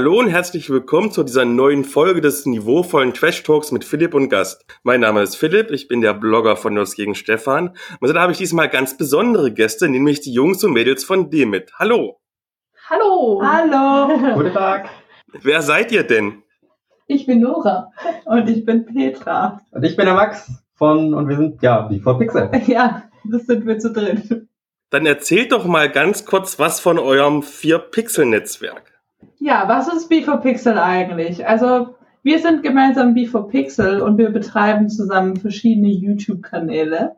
[0.00, 4.30] Hallo und herzlich willkommen zu dieser neuen Folge des niveauvollen Trash Talks mit Philipp und
[4.30, 4.64] Gast.
[4.82, 7.76] Mein Name ist Philipp, ich bin der Blogger von Los gegen Stefan.
[8.00, 11.72] Und da habe ich diesmal ganz besondere Gäste, nämlich die Jungs und Mädels von Demit.
[11.78, 12.18] Hallo.
[12.88, 13.42] Hallo.
[13.44, 14.34] Hallo.
[14.36, 14.88] Guten Tag.
[15.42, 16.44] Wer seid ihr denn?
[17.06, 17.90] Ich bin Nora.
[18.24, 19.60] Und ich bin Petra.
[19.70, 22.50] Und ich bin der Max von, und wir sind, ja, wie vor Pixel.
[22.66, 24.46] Ja, das sind wir zu dritt.
[24.88, 28.89] Dann erzählt doch mal ganz kurz was von eurem 4-Pixel-Netzwerk.
[29.40, 31.46] Ja, was ist B4Pixel eigentlich?
[31.46, 37.16] Also, wir sind gemeinsam B4Pixel und wir betreiben zusammen verschiedene YouTube-Kanäle.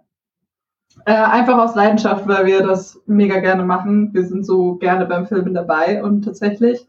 [1.05, 4.15] Äh, einfach aus Leidenschaft, weil wir das mega gerne machen.
[4.15, 6.87] Wir sind so gerne beim Filmen dabei und tatsächlich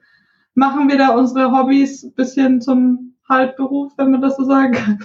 [0.54, 5.00] machen wir da unsere Hobbys bisschen zum Halbberuf, wenn man das so sagen kann.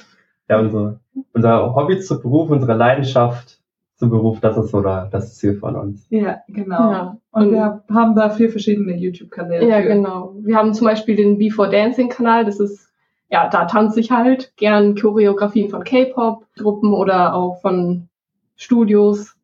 [0.50, 1.00] Ja, unsere,
[1.32, 3.57] unser Hobby zu Beruf, unsere Leidenschaft
[3.98, 6.06] zum Beruf, das ist so da, das Ziel von uns.
[6.10, 6.90] Ja, genau.
[6.92, 7.16] Ja.
[7.32, 9.68] Und, Und- wir haben da vier verschiedene YouTube-Kanäle.
[9.68, 9.88] Ja, für.
[9.88, 10.34] genau.
[10.40, 12.44] Wir haben zum Beispiel den Before Dancing Kanal.
[12.44, 12.88] Das ist,
[13.28, 18.08] ja, da tanze ich halt gern Choreografien von K-Pop-Gruppen oder auch von
[18.56, 19.34] Studios.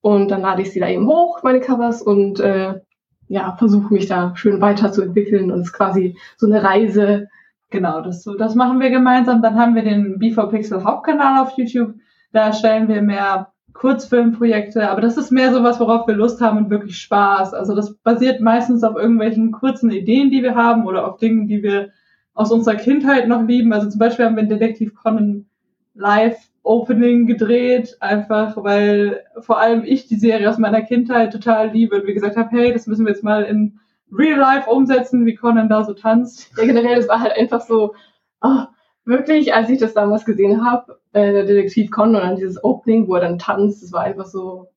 [0.00, 2.80] Und dann lade ich sie da eben hoch, meine Covers, und äh,
[3.26, 5.50] ja, versuche mich da schön weiterzuentwickeln.
[5.50, 7.28] Und es ist quasi so eine Reise.
[7.70, 9.42] Genau, das, so- das machen wir gemeinsam.
[9.42, 11.94] Dann haben wir den B4Pixel Hauptkanal auf YouTube.
[12.32, 16.70] Da stellen wir mehr Kurzfilmprojekte, aber das ist mehr sowas, worauf wir Lust haben und
[16.70, 17.54] wirklich Spaß.
[17.54, 21.62] Also das basiert meistens auf irgendwelchen kurzen Ideen, die wir haben oder auf Dingen, die
[21.62, 21.90] wir
[22.34, 23.72] aus unserer Kindheit noch lieben.
[23.72, 25.46] Also zum Beispiel haben wir Detektiv Conan
[25.94, 32.00] Live Opening gedreht, einfach weil vor allem ich die Serie aus meiner Kindheit total liebe
[32.00, 33.78] und wir gesagt haben, hey, das müssen wir jetzt mal in
[34.10, 36.50] Real Life umsetzen, wie Conan da so tanzt.
[36.56, 37.94] Ja, generell, das war halt einfach so,
[38.42, 38.64] oh,
[39.08, 43.08] wirklich, als ich das damals gesehen habe, äh, der Detektiv Con und dann dieses Opening,
[43.08, 44.68] wo er dann tanzt, das war einfach so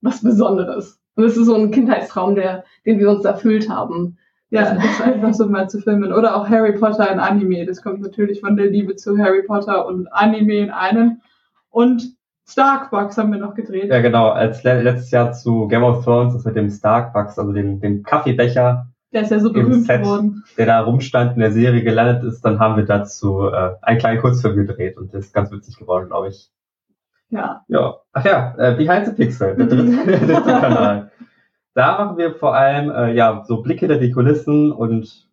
[0.00, 0.98] was Besonderes.
[1.14, 4.16] Und das ist so ein Kindheitstraum, der, den wir uns erfüllt haben.
[4.48, 6.12] Ja, das ist einfach so mal zu filmen.
[6.12, 7.66] Oder auch Harry Potter in Anime.
[7.66, 11.20] Das kommt natürlich von der Liebe zu Harry Potter und Anime in einem.
[11.68, 12.16] Und
[12.48, 13.90] Starkbox haben wir noch gedreht.
[13.90, 17.52] Ja, genau, als le letztes Jahr zu Game of Thrones, das mit dem Starkbucks, also
[17.52, 20.02] dem, dem Kaffeebecher, Der ist ja so berühmt Set.
[20.02, 20.44] geworden.
[20.56, 24.20] der da rumstand in der Serie gelandet ist, dann haben wir dazu äh, einen kleinen
[24.20, 26.50] Kurzfilm gedreht und das ist ganz witzig geworden, glaube ich.
[27.30, 27.64] Ja.
[27.68, 31.10] Ja, ach ja, äh, Behind the Pixel, der dritte, der dritte Kanal.
[31.74, 35.28] Da machen wir vor allem äh, ja so Blicke hinter die Kulissen und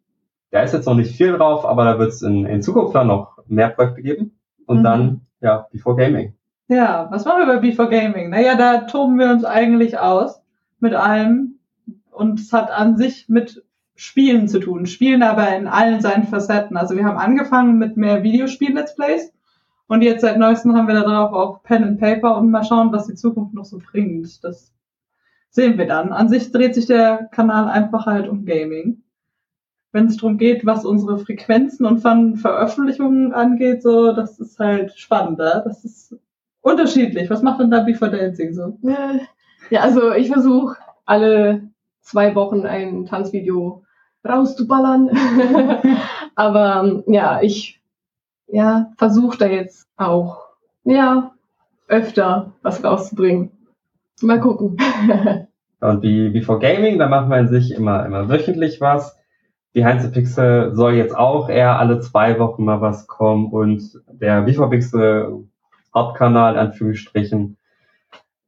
[0.51, 3.07] da ist jetzt noch nicht viel drauf, aber da wird es in, in Zukunft dann
[3.07, 4.39] noch mehr Projekte geben.
[4.65, 4.83] Und Mhm.
[4.83, 6.33] dann, ja, Before Gaming.
[6.67, 8.29] Ja, was machen wir bei B4 Gaming?
[8.29, 10.41] Naja, da toben wir uns eigentlich aus
[10.79, 11.59] mit allem.
[12.11, 13.63] Und es hat an sich mit
[13.97, 14.85] Spielen zu tun.
[14.85, 16.77] Spielen aber in allen seinen Facetten.
[16.77, 19.33] Also wir haben angefangen mit mehr Videospiel-Let's Plays.
[19.87, 22.91] Und jetzt seit neuestem haben wir da drauf auch Pen and Paper und mal schauen,
[22.91, 24.43] was die Zukunft noch so bringt.
[24.43, 24.71] Das
[25.49, 26.13] sehen wir dann.
[26.13, 29.01] An sich dreht sich der Kanal einfach halt um Gaming.
[29.91, 34.93] Wenn es darum geht, was unsere Frequenzen und von Veröffentlichungen angeht, so, das ist halt
[34.95, 35.63] spannender.
[35.65, 36.15] Das ist
[36.61, 37.31] unterschiedlich.
[37.31, 38.77] Was macht denn da Before Dancing so?
[39.71, 41.63] Ja, also ich versuche alle
[42.01, 43.83] zwei Wochen ein Tanzvideo
[44.27, 45.09] rauszuballern.
[46.35, 47.81] Aber ähm, ja, ich
[48.47, 50.47] ja, versuche da jetzt auch
[50.83, 51.31] ja,
[51.87, 53.51] öfter was rauszubringen.
[54.21, 54.77] Mal gucken.
[55.79, 59.15] Und wie Before Gaming, da machen wir an sich immer, immer wöchentlich was.
[59.73, 64.41] Behind the Pixel soll jetzt auch eher alle zwei Wochen mal was kommen und der
[64.41, 65.47] Before Pixel
[65.93, 67.57] Hauptkanal, in Anführungsstrichen,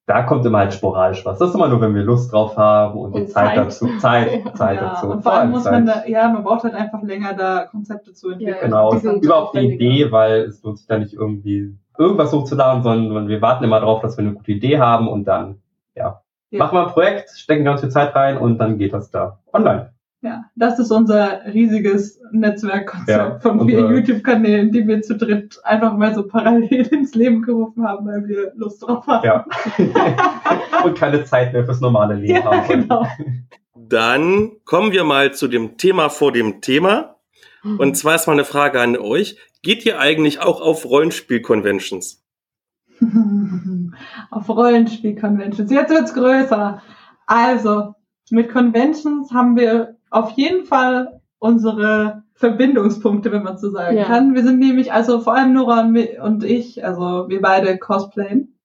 [0.10, 1.38] da kommt immer halt sporadisch was.
[1.38, 3.58] Das ist immer nur, wenn wir Lust drauf haben und die Und Zeit, Zeit.
[3.58, 4.54] dazu, Zeit, Ja.
[4.56, 5.08] Zeit ja, dazu.
[5.08, 6.04] und vor allem muss man Zeit.
[6.06, 8.56] da, ja, man braucht halt einfach länger da Konzepte zu entwickeln.
[8.58, 9.74] Ja, Genau, Die und sind überhaupt die.
[9.76, 14.02] Idee, weil es lohnt sich da nicht irgendwie irgendwas hochzuladen, sondern wir warten immer drauf,
[14.02, 15.62] dass wir eine gute Idee haben und dann,
[15.96, 16.60] ja, Ja.
[16.60, 19.94] machen wir ein Projekt, stecken ganz viel Zeit rein und dann geht das da online.
[20.22, 25.96] Ja, das ist unser riesiges Netzwerkkonzept Ja, von vier YouTube-Kanälen, die wir zu dritt einfach
[25.96, 29.26] mal so parallel ins Leben gerufen haben, weil wir Lust drauf haben.
[29.26, 29.46] Ja.
[30.84, 32.68] und keine Zeit mehr fürs normale Leben Ja, haben.
[32.68, 32.82] wollen.
[32.82, 33.08] genau.
[33.76, 37.16] Dann kommen wir mal zu dem Thema vor dem Thema.
[37.64, 39.38] Und zwar ist mal eine Frage an euch.
[39.64, 42.24] Geht ihr eigentlich auch auf Rollenspiel-Conventions?
[44.32, 45.72] auf Rollenspiel-Conventions.
[45.72, 46.82] Jetzt wird's größer.
[47.26, 47.96] Also,
[48.32, 54.06] mit Conventions haben wir auf jeden Fall unsere Verbindungspunkte, wenn man so sagen Ja.
[54.06, 54.34] kann.
[54.34, 55.82] Wir sind nämlich, also vor allem Nora
[56.24, 58.56] und ich, also wir beide cosplayen.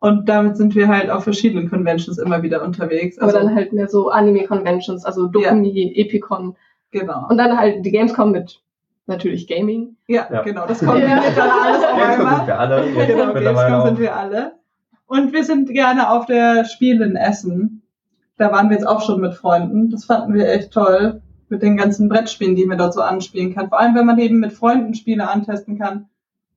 [0.00, 3.18] Und damit sind wir halt auf verschiedenen Conventions immer wieder unterwegs.
[3.18, 6.54] Aber Also, dann halt mehr so Anime-Conventions, also Dokumi, Epicon.
[6.92, 7.26] genau.
[7.28, 8.60] Und dann halt die Gamescom mit
[9.06, 9.96] natürlich Gaming.
[10.06, 10.42] Ja, Ja.
[10.42, 10.66] genau.
[10.66, 11.20] Das kommt ja.
[11.34, 12.36] dann alles auf einmal.
[12.36, 13.06] sind wir alle.
[13.06, 14.52] Genau, Gamescom sind wir alle.
[15.06, 17.77] Und wir sind gerne auf der Spiel in Essen.
[18.38, 19.90] Da waren wir jetzt auch schon mit Freunden.
[19.90, 21.20] Das fanden wir echt toll.
[21.48, 23.68] mit den ganzen Brettspielen, die man dort so anspielen kann.
[23.68, 26.08] Vor allem, wenn man eben mit Freunden Spiele antesten kann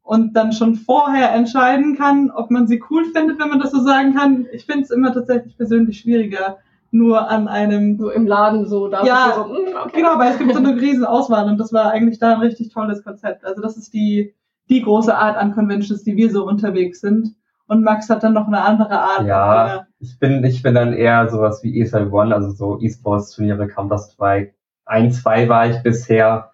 [0.03, 3.81] und dann schon vorher entscheiden kann, ob man sie cool findet, wenn man das so
[3.81, 4.47] sagen kann.
[4.51, 6.57] Ich finde es immer tatsächlich persönlich schwieriger,
[6.91, 9.05] nur an einem So im Laden so da.
[9.05, 9.91] Ja, so, mm, okay.
[9.93, 12.73] Genau, weil es gibt so eine riesen Auswahl und das war eigentlich da ein richtig
[12.73, 13.45] tolles Konzept.
[13.45, 14.33] Also das ist die,
[14.69, 17.33] die große Art an Conventions, die wir so unterwegs sind.
[17.71, 19.25] Und Max hat dann noch eine andere Art.
[19.25, 19.87] Ja.
[19.99, 24.53] Ich bin, ich bin dann eher sowas wie ESL One, also so E-Sports-Turniere, Counter-Strike.
[24.83, 26.51] Ein, zwei war ich bisher.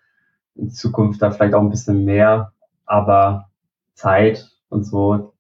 [0.54, 2.52] In Zukunft da vielleicht auch ein bisschen mehr,
[2.86, 3.50] aber
[3.96, 5.34] Zeit und so.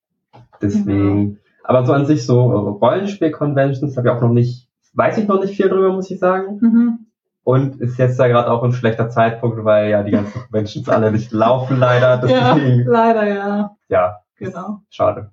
[0.64, 1.38] Deswegen.
[1.64, 2.50] Aber so an sich so
[2.82, 6.58] Rollenspiel-Conventions habe ich auch noch nicht, weiß ich noch nicht viel drüber, muss ich sagen.
[6.60, 7.00] Mhm.
[7.44, 11.12] Und ist jetzt da gerade auch ein schlechter Zeitpunkt, weil ja die ganzen Conventions alle
[11.12, 12.28] nicht laufen leider.
[12.28, 13.76] Ja, Deswegen, leider ja.
[13.90, 14.82] ja, Genau.
[14.90, 15.30] schade.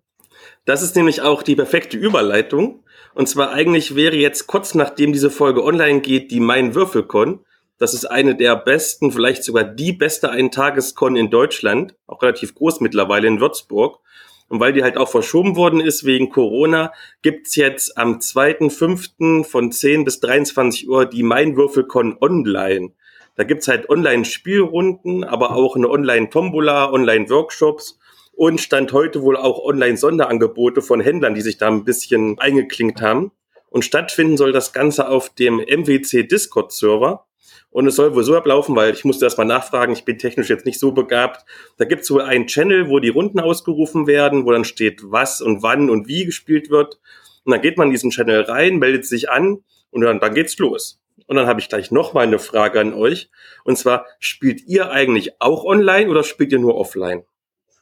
[0.65, 2.85] Das ist nämlich auch die perfekte Überleitung.
[3.15, 7.41] Und zwar eigentlich wäre jetzt kurz nachdem diese Folge online geht, die Mein Würfelcon.
[7.79, 11.95] Das ist eine der besten, vielleicht sogar die beste Eintagescon in Deutschland.
[12.07, 14.01] Auch relativ groß mittlerweile in Würzburg.
[14.49, 19.45] Und weil die halt auch verschoben worden ist wegen Corona, gibt's jetzt am 2.5.
[19.45, 22.93] von 10 bis 23 Uhr die Mein Würfelcon online.
[23.37, 27.99] Da gibt's halt Online-Spielrunden, aber auch eine Online-Tombola, Online-Workshops
[28.37, 33.33] und stand heute wohl auch Online-Sonderangebote von Händlern, die sich da ein bisschen eingeklinkt haben.
[33.71, 37.27] Und stattfinden soll das Ganze auf dem MWC Discord-Server.
[37.71, 40.49] Und es soll wohl so ablaufen, weil ich musste erst mal nachfragen, ich bin technisch
[40.49, 41.45] jetzt nicht so begabt.
[41.77, 45.41] Da gibt es wohl einen Channel, wo die Runden ausgerufen werden, wo dann steht, was
[45.41, 47.01] und wann und wie gespielt wird.
[47.45, 50.57] Und dann geht man in diesen Channel rein, meldet sich an und dann, dann geht's
[50.59, 51.01] los.
[51.27, 53.29] Und dann habe ich gleich noch mal eine Frage an euch.
[53.65, 57.25] Und zwar, spielt ihr eigentlich auch online oder spielt ihr nur offline?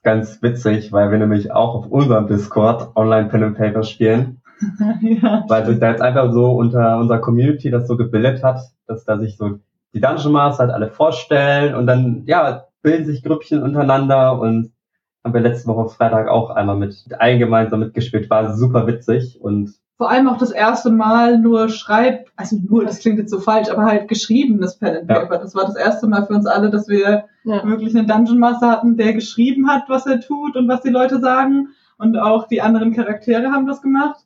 [0.02, 4.42] Ganz witzig, weil wir nämlich auch auf unserem Discord online Pen and Paper spielen,
[5.00, 5.44] ja.
[5.48, 9.18] weil sich da jetzt einfach so unter unserer Community das so gebildet hat, dass da
[9.18, 9.60] sich so
[9.94, 14.72] die Dungeon Masters halt alle vorstellen und dann, ja, bilden sich Grüppchen untereinander und
[15.22, 19.72] haben wir letzte Woche Freitag auch einmal mit allen gemeinsam mitgespielt, war super witzig und
[20.02, 23.70] Vor allem auch das erste Mal nur schreib, also nur, das klingt jetzt so falsch,
[23.70, 25.20] aber halt geschriebenes Pen and Ja.
[25.20, 25.38] Paper.
[25.38, 27.64] Das war das erste Mal für uns alle, dass wir Ja.
[27.64, 31.20] wirklich einen Dungeon Master hatten, der geschrieben hat, was er tut und was die Leute
[31.20, 31.68] sagen.
[31.98, 34.16] Und auch die anderen Charaktere haben das gemacht.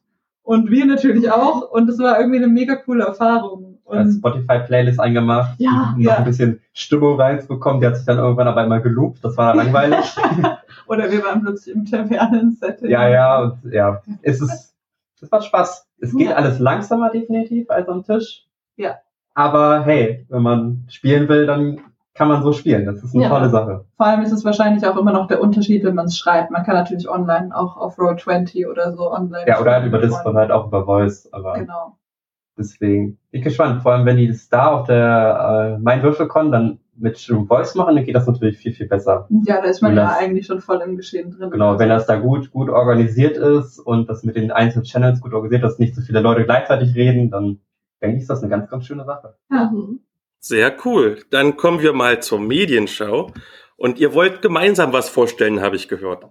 [0.43, 1.71] Und wir natürlich auch.
[1.71, 3.79] Und es war irgendwie eine mega coole Erfahrung.
[3.85, 6.17] Und Spotify-Playlist eingemacht, Ja, um noch ja.
[6.17, 7.83] ein bisschen Stimmung reinzubekommen.
[7.83, 10.17] Die hat sich dann irgendwann aber immer geloopt, das war dann langweilig.
[10.87, 12.89] oder wir waren plötzlich im Tavernen-Setting.
[12.89, 14.73] ja, ja, und ja, es ist,
[15.23, 15.87] es macht Spaß.
[16.01, 16.37] Es geht Ja.
[16.37, 18.45] alles langsamer definitiv als am Tisch.
[18.77, 18.97] Ja.
[19.35, 21.81] Aber hey, wenn man spielen will, dann
[22.15, 22.87] kann man so spielen.
[22.87, 23.29] Das ist eine Ja.
[23.29, 23.85] tolle Sache.
[23.97, 26.51] Vor allem ist es wahrscheinlich auch immer noch der Unterschied, wenn man es schreibt.
[26.51, 29.47] Man kann natürlich online auch auf Roll20 oder so online.
[29.47, 29.99] Ja, oder halt über.
[29.99, 31.97] Discord, halt auch über Voice, aber Genau.
[32.57, 33.19] deswegen.
[33.31, 36.79] Ich bin gespannt, vor allem wenn die das da auf der äh, Mein Würfelcon dann
[36.99, 39.27] mit Voice machen, dann geht das natürlich viel, viel besser.
[39.45, 41.51] Ja, da ist man Wenn ja das- eigentlich schon voll im Geschehen drin.
[41.51, 45.33] Genau, wenn das da gut, gut organisiert ist und das mit den einzelnen Channels gut
[45.35, 47.61] organisiert, dass nicht so viele Leute gleichzeitig reden, dann
[48.01, 49.35] denke ich, ist das eine ganz, ganz schöne Sache.
[49.51, 49.71] Ja.
[49.73, 50.01] Mhm.
[50.39, 51.19] Sehr cool.
[51.31, 53.33] Dann kommen wir mal zur Medienschau.
[53.77, 56.25] Und ihr wollt gemeinsam was vorstellen, habe ich gehört.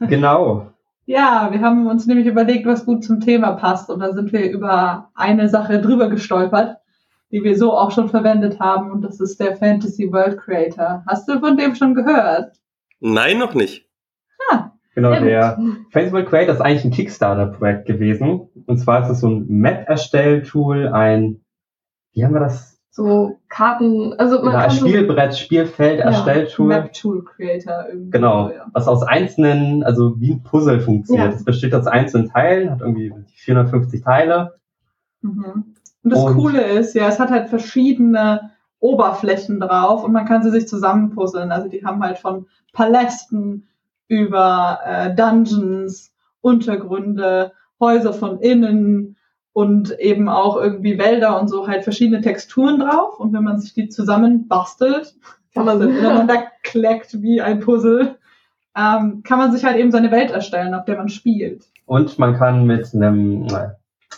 [0.00, 0.72] Genau.
[1.04, 3.90] Ja, wir haben uns nämlich überlegt, was gut zum Thema passt.
[3.90, 6.78] Und da sind wir über eine Sache drüber gestolpert,
[7.32, 8.90] die wir so auch schon verwendet haben.
[8.90, 11.02] Und das ist der Fantasy World Creator.
[11.06, 12.56] Hast du von dem schon gehört?
[13.00, 13.86] Nein, noch nicht.
[14.96, 15.28] Genau, Sehr gut.
[15.28, 15.58] der
[15.90, 18.48] Facebook Creator ist eigentlich ein Kickstarter-Projekt gewesen.
[18.66, 21.42] Und zwar ist es so ein Map-Erstell-Tool, ein,
[22.14, 22.80] wie haben wir das?
[22.90, 26.66] So Karten, also man Genau, ein kann so, Spielbrett, Spielfeld-Erstell-Tool.
[26.66, 27.88] Map Tool Creator.
[27.90, 28.66] Irgendwie Genau, So, ja.
[28.72, 31.28] was aus einzelnen, also wie ein Puzzle funktioniert.
[31.28, 31.36] Ja.
[31.36, 34.54] Es besteht aus einzelnen Teilen, hat irgendwie 450 Teile.
[35.34, 35.74] Mhm.
[36.04, 40.42] Und das Und- Coole ist, ja, es hat halt verschiedene Oberflächen drauf und man kann
[40.42, 41.50] sie sich zusammenpuzzeln.
[41.50, 43.66] Also die haben halt von Palästen
[44.08, 49.16] über äh, Dungeons, Untergründe, Häuser von innen
[49.52, 53.18] und eben auch irgendwie Wälder und so halt verschiedene Texturen drauf.
[53.18, 55.16] Und wenn man sich die zusammen bastelt,
[55.54, 58.16] Kann man- bastelt, ineinander kleckt wie ein Puzzle,
[58.76, 61.64] ähm, kann man sich halt eben seine Welt erstellen, auf der man spielt.
[61.86, 63.46] Und man kann mit einem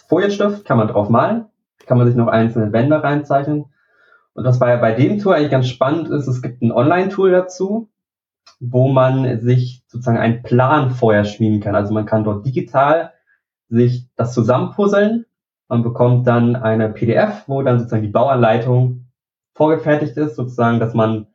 [0.09, 1.47] Folienstift, kann man drauf malen,
[1.87, 3.67] kann man sich noch einzelne Wände reinzeichnen.
[4.35, 7.89] Und was bei, bei dem Tool eigentlich ganz spannend ist, es gibt ein Online-Tool dazu,
[8.61, 11.75] wo man sich sozusagen einen Plan vorher schmieden kann.
[11.75, 13.13] Also man kann dort digital
[13.69, 15.27] sich das zusammenpuzzeln.
[15.69, 19.07] Man bekommt dann eine PDF, wo dann sozusagen die Bauanleitung
[19.55, 21.27] vorgefertigt ist, sozusagen, dass man,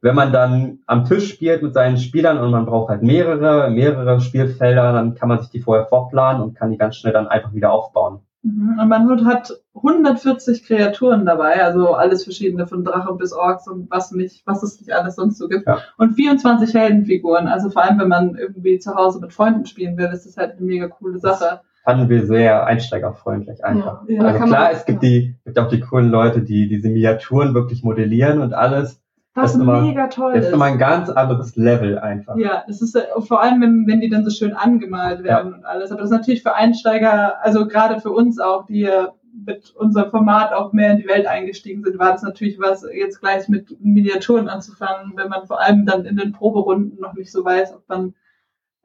[0.00, 4.20] wenn man dann am Tisch spielt mit seinen Spielern und man braucht halt mehrere, mehrere
[4.20, 7.52] Spielfelder, dann kann man sich die vorher vorplanen und kann die ganz schnell dann einfach
[7.52, 8.20] wieder aufbauen.
[8.42, 8.78] Mhm.
[8.80, 14.12] Und man hat 140 Kreaturen dabei, also alles verschiedene von Drachen bis Orks und was
[14.12, 15.66] nicht, was es nicht alles sonst so gibt.
[15.66, 15.78] Ja.
[15.96, 17.48] Und 24 Heldenfiguren.
[17.48, 20.52] Also vor allem, wenn man irgendwie zu Hause mit Freunden spielen will, ist das halt
[20.52, 21.60] eine mega coole Sache.
[21.84, 24.02] Fanden wir sehr einsteigerfreundlich einfach.
[24.08, 25.08] Ja, also kann klar, man- es gibt ja.
[25.08, 29.00] die, gibt auch die coolen Leute, die diese Miniaturen wirklich modellieren und alles.
[29.42, 30.52] Was Das ist immer- mega toll Das ist.
[30.52, 32.36] immer ein ganz anderes Level einfach.
[32.36, 35.64] Ja, es ist äh, vor allem, wenn, wenn die dann so schön angemalt werden und
[35.64, 35.90] alles.
[35.90, 39.12] Aber das ist natürlich für Einsteiger, also gerade für uns auch, die ja
[39.46, 43.20] mit unserem Format auch mehr in die Welt eingestiegen sind, war das natürlich was, jetzt
[43.20, 47.44] gleich mit Miniaturen anzufangen, wenn man vor allem dann in den Proberunden noch nicht so
[47.44, 48.14] weiß, ob man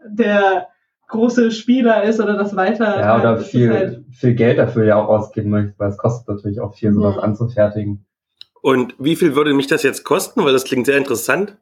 [0.06, 0.68] der
[1.08, 3.00] große Spieler ist oder das weiter.
[3.00, 6.28] Ja, oder das viel, halt- viel Geld dafür ja auch ausgeben möchte, weil es kostet
[6.28, 7.22] natürlich auch viel, sowas Ja.
[7.24, 8.06] anzufertigen.
[8.64, 10.46] Und wie viel würde mich das jetzt kosten?
[10.46, 11.58] Weil das klingt sehr interessant.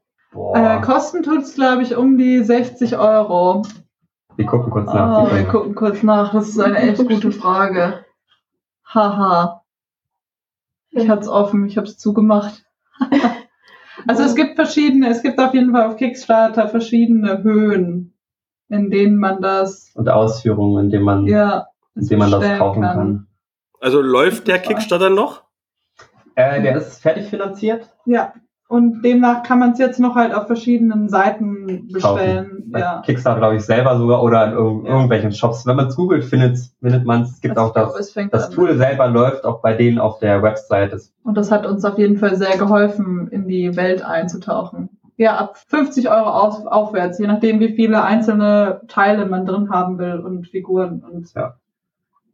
[0.54, 3.64] Äh, kosten tut's glaube ich, um die 60 Euro.
[4.36, 5.24] wir gucken kurz nach.
[5.24, 6.32] Oh, wir gucken kurz nach.
[6.32, 8.06] Das ist eine echt gute Frage.
[8.86, 9.64] Haha.
[10.92, 12.66] Ich hatte es offen, ich habe es zugemacht.
[14.08, 18.14] also es gibt verschiedene, es gibt auf jeden Fall auf Kickstarter verschiedene Höhen,
[18.70, 21.66] in denen man das, Und Ausführungen, indem man, ja,
[21.96, 23.28] indem man das kaufen kann.
[23.80, 25.46] Also läuft der Kickstarter noch?
[26.36, 27.90] Äh, der ist fertig finanziert.
[28.06, 28.34] Ja.
[28.68, 32.72] Und demnach kann man es jetzt noch halt auf verschiedenen Seiten bestellen.
[32.74, 33.02] Ja.
[33.06, 34.92] Kickstarter, glaube ich, selber sogar oder in irg Ja.
[34.92, 35.66] irgendwelchen Shops.
[35.66, 37.32] Wenn man es googelt, findet, findet man es.
[37.32, 38.52] Es gibt Also auch glaube, das, das an.
[38.54, 40.94] Tool selber läuft auch bei denen auf der Website.
[41.24, 44.90] Und das hat uns auf jeden Fall sehr geholfen, in die Welt einzutauchen.
[45.18, 50.00] Ja, ab 50 Euro auf, aufwärts, je nachdem, wie viele einzelne Teile man drin haben
[50.00, 51.04] will und Figuren.
[51.04, 51.28] Und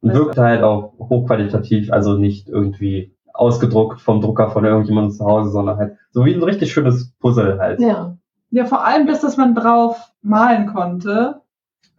[0.02, 5.52] und wirkt halt auch hochqualitativ, also nicht irgendwie ausgedruckt vom Drucker von irgendjemandem zu Hause,
[5.52, 7.80] sondern halt so wie ein richtig schönes Puzzle halt.
[7.80, 8.18] Ja.
[8.52, 11.42] ja, vor allem das, dass man drauf malen konnte,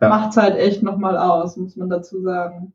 [0.00, 0.08] Ja.
[0.08, 2.72] macht's halt echt nochmal aus, muss man dazu sagen.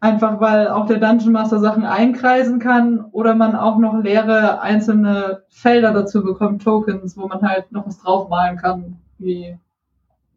[0.00, 5.42] Einfach weil auch der Dungeon Master Sachen einkreisen kann oder man auch noch leere einzelne
[5.48, 9.56] Felder dazu bekommt, Tokens, wo man halt noch was draufmalen kann, wie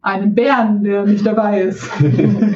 [0.02, 1.86] einen Bären, der nicht dabei ist.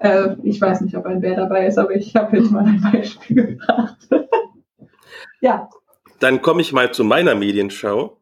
[0.00, 2.80] Äh, ich weiß nicht, ob ein Bär dabei ist, aber ich habe jetzt mal ein
[2.92, 3.98] Beispiel gebracht.
[5.40, 5.68] ja,
[6.18, 8.18] Dann komme ich mal zu meiner Medienschau.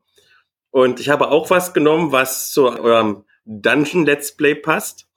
[0.71, 5.09] Und ich habe auch was genommen, was zu eurem Dungeon Let's Play passt.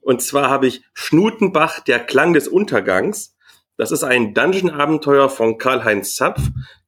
[0.00, 3.34] Und zwar habe ich Schnutenbach, der Klang des Untergangs.
[3.76, 6.40] Das ist ein Dungeon-Abenteuer von Karl-Heinz Zapf,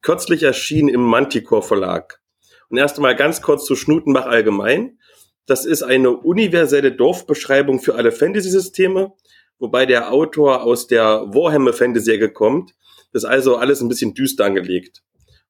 [0.02, 2.20] kürzlich erschienen im Manticore Verlag.
[2.68, 4.98] Und erst einmal ganz kurz zu Schnutenbach allgemein.
[5.46, 9.12] Das ist eine universelle Dorfbeschreibung für alle Fantasy-Systeme,
[9.58, 12.74] wobei der Autor aus der Warhammer-Fantasy-Ecke kommt.
[13.12, 15.02] Das ist also alles ein bisschen düster angelegt.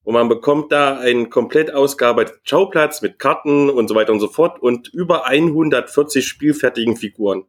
[0.03, 4.29] Und man bekommt da einen komplett ausgearbeiteten Schauplatz mit Karten und so weiter und so
[4.29, 7.45] fort und über 140 spielfertigen Figuren.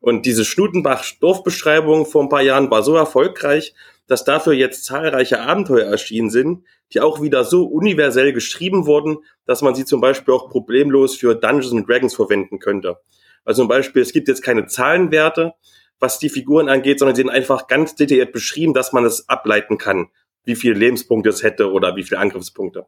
[0.00, 3.74] Und diese Schnutenbach-Dorfbeschreibung vor ein paar Jahren war so erfolgreich,
[4.06, 9.62] dass dafür jetzt zahlreiche Abenteuer erschienen sind, die auch wieder so universell geschrieben wurden, dass
[9.62, 12.98] man sie zum Beispiel auch problemlos für Dungeons and Dragons verwenden könnte.
[13.44, 15.54] Also zum Beispiel, es gibt jetzt keine Zahlenwerte,
[15.98, 19.78] was die Figuren angeht, sondern sie sind einfach ganz detailliert beschrieben, dass man es ableiten
[19.78, 20.08] kann,
[20.44, 22.86] wie viele Lebenspunkte es hätte oder wie viele Angriffspunkte.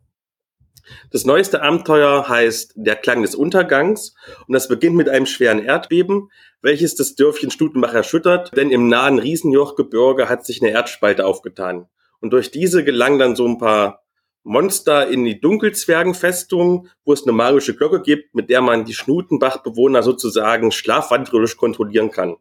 [1.11, 4.15] Das neueste Abenteuer heißt Der Klang des Untergangs
[4.47, 6.31] und das beginnt mit einem schweren Erdbeben,
[6.63, 11.89] welches das Dörfchen Stutenbach erschüttert, denn im nahen Riesenjochgebirge hat sich eine Erdspalte aufgetan.
[12.21, 14.03] Und durch diese gelangen dann so ein paar
[14.43, 20.03] Monster in die Dunkelzwergenfestung, wo es eine magische Glocke gibt, mit der man die Schnutenbach-Bewohner
[20.03, 22.37] sozusagen schlafwandlerisch kontrollieren kann.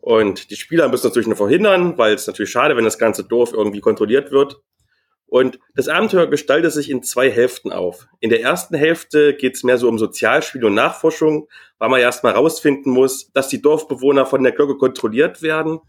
[0.00, 3.52] Und die Spieler müssen natürlich nur verhindern, weil es natürlich schade, wenn das ganze Dorf
[3.52, 4.60] irgendwie kontrolliert wird.
[5.32, 8.06] Und das Abenteuer gestaltet sich in zwei Hälften auf.
[8.20, 11.48] In der ersten Hälfte geht es mehr so um Sozialspiel und Nachforschung,
[11.78, 15.80] weil man erstmal rausfinden muss, dass die Dorfbewohner von der Glocke kontrolliert werden.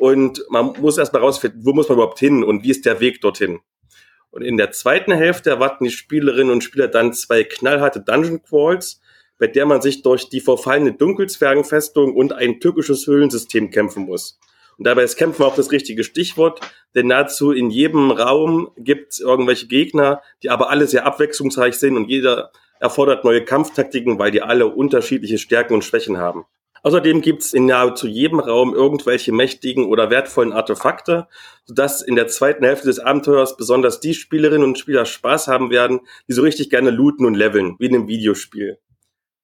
[0.00, 3.22] Und man muss erstmal rausfinden, wo muss man überhaupt hin und wie ist der Weg
[3.22, 3.60] dorthin.
[4.32, 9.00] Und in der zweiten Hälfte erwarten die Spielerinnen und Spieler dann zwei knallharte Dungeon Crawls,
[9.38, 14.38] bei der man sich durch die verfallene Dunkelzwergenfestung und ein türkisches Höhlensystem kämpfen muss.
[14.80, 16.62] Und dabei ist Kämpfen auch das richtige Stichwort,
[16.94, 21.98] denn nahezu in jedem Raum gibt es irgendwelche Gegner, die aber alle sehr abwechslungsreich sind
[21.98, 26.46] und jeder erfordert neue Kampftaktiken, weil die alle unterschiedliche Stärken und Schwächen haben.
[26.82, 31.28] Außerdem gibt es in nahezu jedem Raum irgendwelche mächtigen oder wertvollen Artefakte,
[31.66, 36.00] sodass in der zweiten Hälfte des Abenteuers besonders die Spielerinnen und Spieler Spaß haben werden,
[36.26, 38.78] die so richtig gerne looten und leveln, wie in einem Videospiel.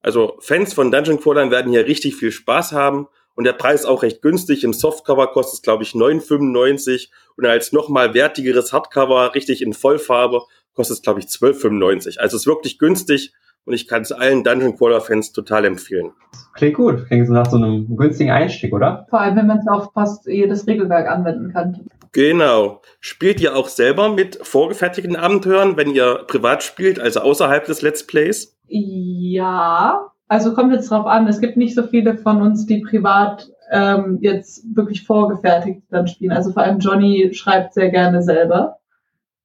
[0.01, 3.87] Also Fans von Dungeon Crawlern werden hier richtig viel Spaß haben und der Preis ist
[3.87, 4.65] auch recht günstig.
[4.65, 10.41] Im Softcover kostet es, glaube ich, 9,95 und als nochmal wertigeres Hardcover, richtig in Vollfarbe,
[10.75, 12.19] kostet es, glaube ich, 12,95.
[12.19, 13.35] Also es ist wirklich günstig
[13.67, 16.13] und ich kann es allen Dungeon Crawler Fans total empfehlen.
[16.55, 17.07] Klingt gut.
[17.07, 19.07] Klingt nach so einem günstigen Einstieg, oder?
[19.11, 21.87] Vor allem, wenn man es auf fast jedes Regelwerk anwenden kann.
[22.13, 22.81] Genau.
[23.01, 28.07] Spielt ihr auch selber mit vorgefertigten Abenteuern, wenn ihr privat spielt, also außerhalb des Let's
[28.07, 28.57] Plays?
[28.69, 31.29] Ja, also kommt jetzt drauf an.
[31.29, 36.33] Es gibt nicht so viele von uns, die privat ähm, jetzt wirklich vorgefertigt dann spielen.
[36.33, 38.79] Also vor allem Johnny schreibt sehr gerne selber.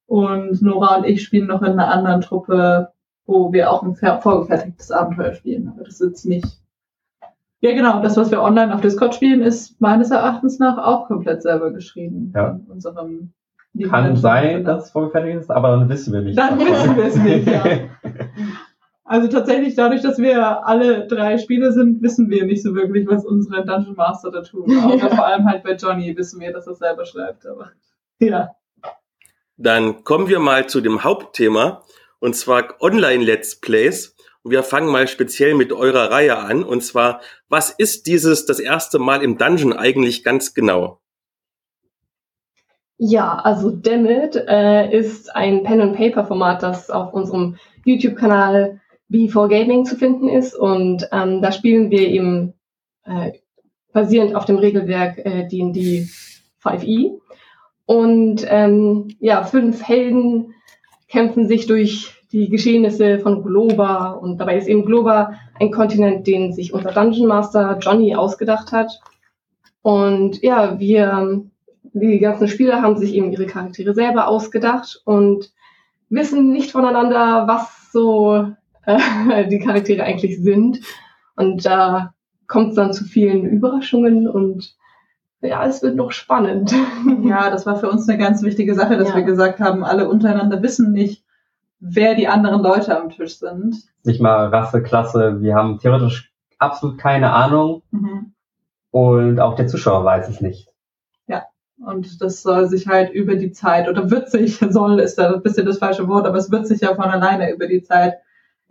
[0.06, 2.88] Und Nora und ich spielen noch in einer anderen Truppe,
[3.26, 5.68] wo wir auch ein vorgefertigtes Abenteuer spielen.
[5.68, 6.46] Aber das ist jetzt nicht.
[7.60, 8.02] Ja, genau.
[8.02, 12.32] Das, was wir online auf Discord spielen, ist meines Erachtens nach auch komplett selber geschrieben.
[12.34, 12.60] Ja.
[12.66, 13.32] In unserem
[13.88, 16.36] Kann sein, dass es vorgefertigt ist, aber dann wissen wir nicht.
[16.36, 16.74] Dann davon.
[16.74, 17.64] wissen wir es nicht, ja.
[19.12, 23.26] Also tatsächlich, dadurch, dass wir alle drei Spieler sind, wissen wir nicht so wirklich, was
[23.26, 24.74] unsere Dungeon Master da tun.
[24.82, 25.14] Aber Ja.
[25.14, 27.44] vor allem halt bei Johnny wissen wir, dass er selber schreibt.
[27.44, 27.72] Aber
[28.20, 28.56] ja.
[29.58, 31.82] Dann kommen wir mal zu dem Hauptthema,
[32.20, 34.16] und zwar Online-Let's Plays.
[34.44, 36.64] Und wir fangen mal speziell mit eurer Reihe an.
[36.64, 41.02] Und zwar, was ist dieses das erste Mal im Dungeon eigentlich ganz genau?
[42.96, 48.80] Ja, also Dammit äh, ist ein Pen-and-Paper-Format, das auf unserem YouTube-Kanal
[49.12, 50.54] B4 Gaming zu finden ist.
[50.54, 52.54] Und ähm, da spielen wir eben
[53.04, 53.32] äh,
[53.92, 56.08] basierend auf dem Regelwerk äh, D&D
[56.62, 57.18] 5e.
[57.86, 60.54] Und ähm, ja, fünf Helden
[61.08, 64.12] kämpfen sich durch die Geschehnisse von Globa.
[64.12, 69.00] Und dabei ist eben Globa ein Kontinent, den sich unser Dungeon Master Johnny ausgedacht hat.
[69.82, 71.42] Und ja, wir
[71.92, 75.52] die ganzen Spieler haben sich eben ihre Charaktere selber ausgedacht und
[76.08, 78.48] wissen nicht voneinander, was so
[78.86, 80.80] äh, die Charaktere eigentlich sind.
[81.36, 82.14] Und da
[82.46, 84.74] kommt es dann zu vielen Überraschungen und
[85.40, 86.72] ja, es wird noch spannend.
[87.24, 89.16] ja, das war für uns eine ganz wichtige Sache, dass Ja.
[89.16, 91.24] wir gesagt haben, alle untereinander wissen nicht,
[91.80, 93.76] wer die anderen Leute am Tisch sind.
[94.04, 95.40] Nicht mal Rasse, Klasse.
[95.40, 98.34] Wir haben theoretisch absolut keine Ahnung Mhm.
[98.92, 100.68] und auch der Zuschauer weiß es nicht.
[101.84, 105.42] Und das soll sich halt über die Zeit, oder wird sich, soll ist da ein
[105.42, 108.18] bisschen das falsche Wort, aber es wird sich ja von alleine über die Zeit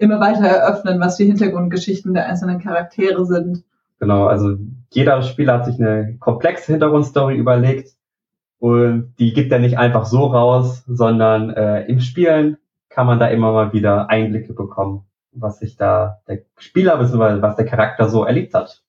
[0.02, 3.64] immer weiter eröffnen, was die Hintergrundgeschichten der einzelnen Charaktere sind.
[4.00, 4.58] Genau, also
[4.90, 7.90] jeder Spieler hat sich eine komplexe Hintergrundstory überlegt
[8.60, 12.58] und die gibt er nicht einfach so raus, sondern äh, im Spielen
[12.90, 17.42] kann man da immer mal wieder Einblicke bekommen, was sich da der Spieler bzw.
[17.42, 18.84] was der Charakter so erlebt hat.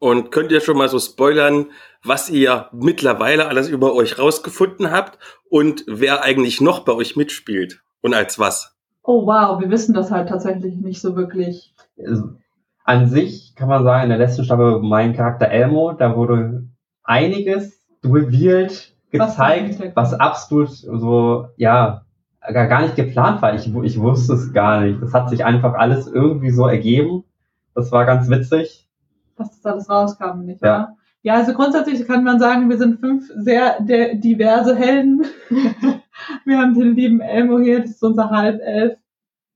[0.00, 1.72] Und könnt ihr schon mal so spoilern,
[2.04, 5.18] was ihr mittlerweile alles über euch rausgefunden habt
[5.50, 8.77] und wer eigentlich noch bei euch mitspielt und als was?
[9.02, 11.74] Oh wow, wir wissen das halt tatsächlich nicht so wirklich.
[11.98, 12.32] Also,
[12.84, 16.66] an sich kann man sagen, in der letzten Staffel mein Charakter Elmo, da wurde
[17.04, 20.20] einiges revealed, Was gezeigt, was kommt.
[20.20, 22.04] absolut so, ja,
[22.52, 23.54] gar, nicht geplant war.
[23.54, 25.02] Ich, ich wusste es gar nicht.
[25.02, 27.24] Das hat sich einfach alles irgendwie so ergeben.
[27.74, 28.88] Das war ganz witzig.
[29.36, 30.70] dass das alles rauskam, nicht wahr?
[30.90, 30.96] Ja,
[31.34, 35.24] also grundsätzlich kann man sagen, wir sind fünf sehr diverse Helden.
[36.44, 38.98] wir haben den lieben Elmo hier, das ist unser Halbelf,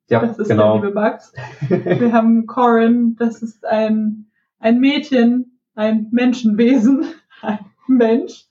[0.09, 0.79] Ja, das ist genau.
[0.79, 1.33] der liebe Bugs.
[1.69, 4.27] Wir haben Corin, das ist ein,
[4.59, 7.05] ein Mädchen, ein Menschenwesen,
[7.43, 8.47] ein Mensch.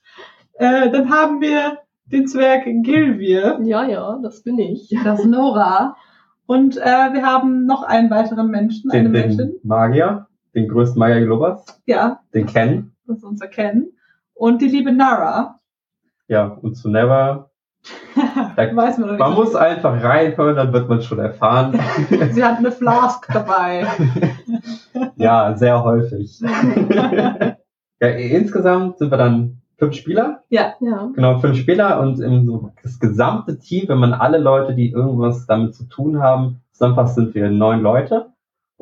[0.54, 4.94] Äh, dann haben wir den Zwerg Gilvir, ja, ja, das bin ich.
[5.04, 5.96] das Nora.
[6.46, 9.36] Und äh, wir haben noch einen weiteren Menschen, eine den, Mädchen.
[9.38, 12.91] den Magier, den größten Magier Globas, Ja, den Ken.
[13.06, 13.88] Das unser Ken.
[14.34, 15.60] Und die liebe Nara.
[16.28, 17.50] Ja, und zu Never.
[18.56, 19.16] Da- Weiß man.
[19.18, 21.78] Man muss einfach reinhören, dann wird man schon erfahren.
[22.30, 23.86] Sie hat eine Flask dabei.
[25.16, 26.40] ja, sehr häufig.
[26.40, 30.42] ja, insgesamt sind wir dann fünf Spieler.
[30.48, 30.74] Ja.
[31.14, 35.46] Genau, fünf Spieler und im, so das gesamte Team, wenn man alle Leute, die irgendwas
[35.46, 38.26] damit zu tun haben, zusammenfasst, sind wir neun Leute.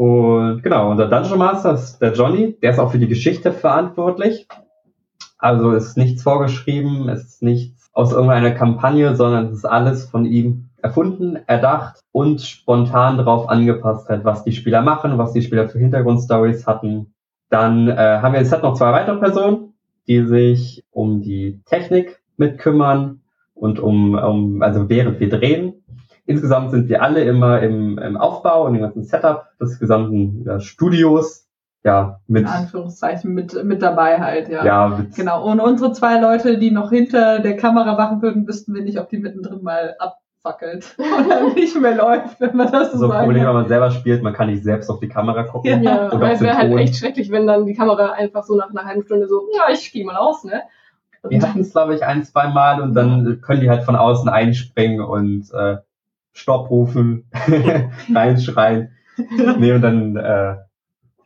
[0.01, 4.49] Und genau, unser Dungeon Master ist der Johnny, der ist auch für die Geschichte verantwortlich.
[5.37, 10.25] Also ist nichts vorgeschrieben, es ist nichts aus irgendeiner Kampagne, sondern es ist alles von
[10.25, 15.69] ihm erfunden, erdacht und spontan darauf angepasst halt, was die Spieler machen, was die Spieler
[15.69, 17.13] für Hintergrundstories hatten.
[17.51, 19.75] Dann äh, haben wir jetzt halt noch zwei weitere Personen,
[20.09, 23.21] die sich um die Technik mitkümmern
[23.53, 25.80] und um, um also während wir drehen.
[26.26, 30.61] Insgesamt sind wir alle immer im, im Aufbau und im ganzen Setup des gesamten ja,
[30.61, 31.46] Studios.
[31.83, 34.64] Ja, mit, In Anführungszeichen mit, mit dabei halt, ja.
[34.64, 35.50] ja, mit Genau.
[35.50, 39.09] Und unsere zwei Leute, die noch hinter der Kamera wachen würden, wüssten wir nicht, ob
[39.09, 43.24] die mittendrin mal abfackelt oder nicht mehr läuft, wenn man das so so ein sagen
[43.24, 45.83] Problem, wenn man selber spielt, man kann nicht selbst auf die Kamera gucken.
[45.83, 46.11] Ja.
[46.12, 49.02] Weil es wäre halt echt schrecklich, wenn dann die Kamera einfach so nach einer halben
[49.04, 50.62] Stunde so, ja, ich gehe mal aus, ne?
[51.22, 53.96] Und Wir hatten es, glaube ich, ein, zwei Mal und dann können die halt von
[53.96, 55.76] außen einspringen und äh,
[56.40, 57.31] Stopp rufen,
[58.14, 58.90] reinschreien.
[59.59, 60.57] nee, und dann äh,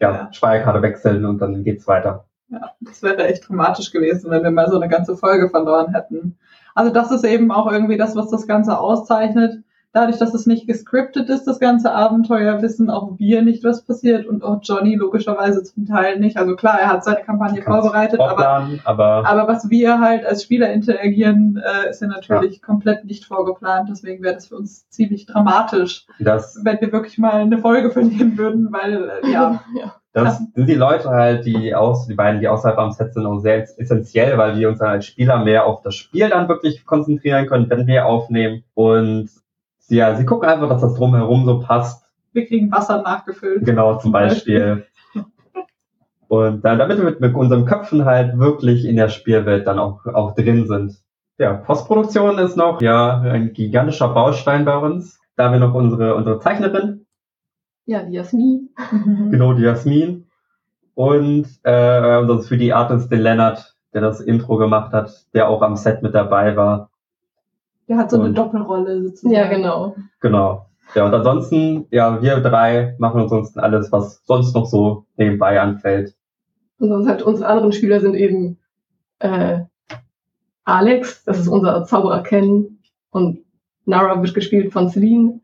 [0.01, 0.33] ja, Ja.
[0.33, 2.27] Speicherkarte wechseln und dann geht's weiter.
[2.49, 6.37] Ja, das wäre echt dramatisch gewesen, wenn wir mal so eine ganze Folge verloren hätten.
[6.75, 9.63] Also das ist eben auch irgendwie das, was das Ganze auszeichnet.
[9.95, 14.27] Dadurch, dass es nicht gescriptet ist, das ganze Abenteuer, wissen auch wir nicht, was passiert
[14.27, 16.37] und auch Johnny logischerweise zum Teil nicht.
[16.37, 20.43] Also klar, er hat seine Kampagne vorbereitet, aber, vorplanen, aber, aber was wir halt als
[20.43, 23.89] Spieler interagieren, äh, ist ja natürlich komplett nicht vorgeplant.
[23.89, 28.37] Deswegen wäre das für uns ziemlich dramatisch, das, wenn wir wirklich mal eine Folge verlieren
[28.37, 29.95] würden, weil äh, ja, ja.
[30.13, 33.39] das sind die Leute halt, die aus, die beiden, die außerhalb am Set sind, auch
[33.39, 37.47] sehr essentiell, weil wir uns dann als Spieler mehr auf das Spiel dann wirklich konzentrieren
[37.47, 38.65] können, wenn wir aufnehmen.
[38.75, 39.31] Und
[39.89, 42.05] ja, sie gucken einfach, dass das drumherum so passt.
[42.33, 43.65] wir kriegen Wasser nachgefüllt.
[43.65, 44.87] Genau, zum Beispiel.
[46.29, 50.05] Und dann, damit wir mit, mit unseren Köpfen halt wirklich in der Spielwelt dann auch,
[50.07, 50.97] auch drin sind.
[51.39, 55.21] Ja, Postproduktion ist noch ja ein gigantischer Baustein bei uns.
[55.37, 57.07] Da haben wir noch unsere, unsere Zeichnerin,
[57.87, 58.71] Ja, die Jasmin.
[58.93, 59.31] Mhm.
[59.31, 60.27] genau die Jasmin.
[60.95, 65.63] Und äh, sonst für die Artist den Lennart, der das Intro gemacht hat, der auch
[65.63, 66.91] am Set mit dabei war.
[67.89, 69.35] Der hat so eine Und- Doppelrolle sozusagen.
[69.35, 69.95] Ja, genau.
[70.21, 70.67] Genau.
[70.95, 76.15] Ja, und ansonsten, ja, wir drei machen ansonsten alles, was sonst noch so nebenbei anfällt.
[76.79, 78.59] Und sonst halt unsere anderen Spieler sind eben
[79.19, 79.61] äh,
[80.65, 82.79] Alex, das ist unser Zauberer Ken.
[83.11, 83.41] Und
[83.87, 85.41] Nara wird gespielt von Celine.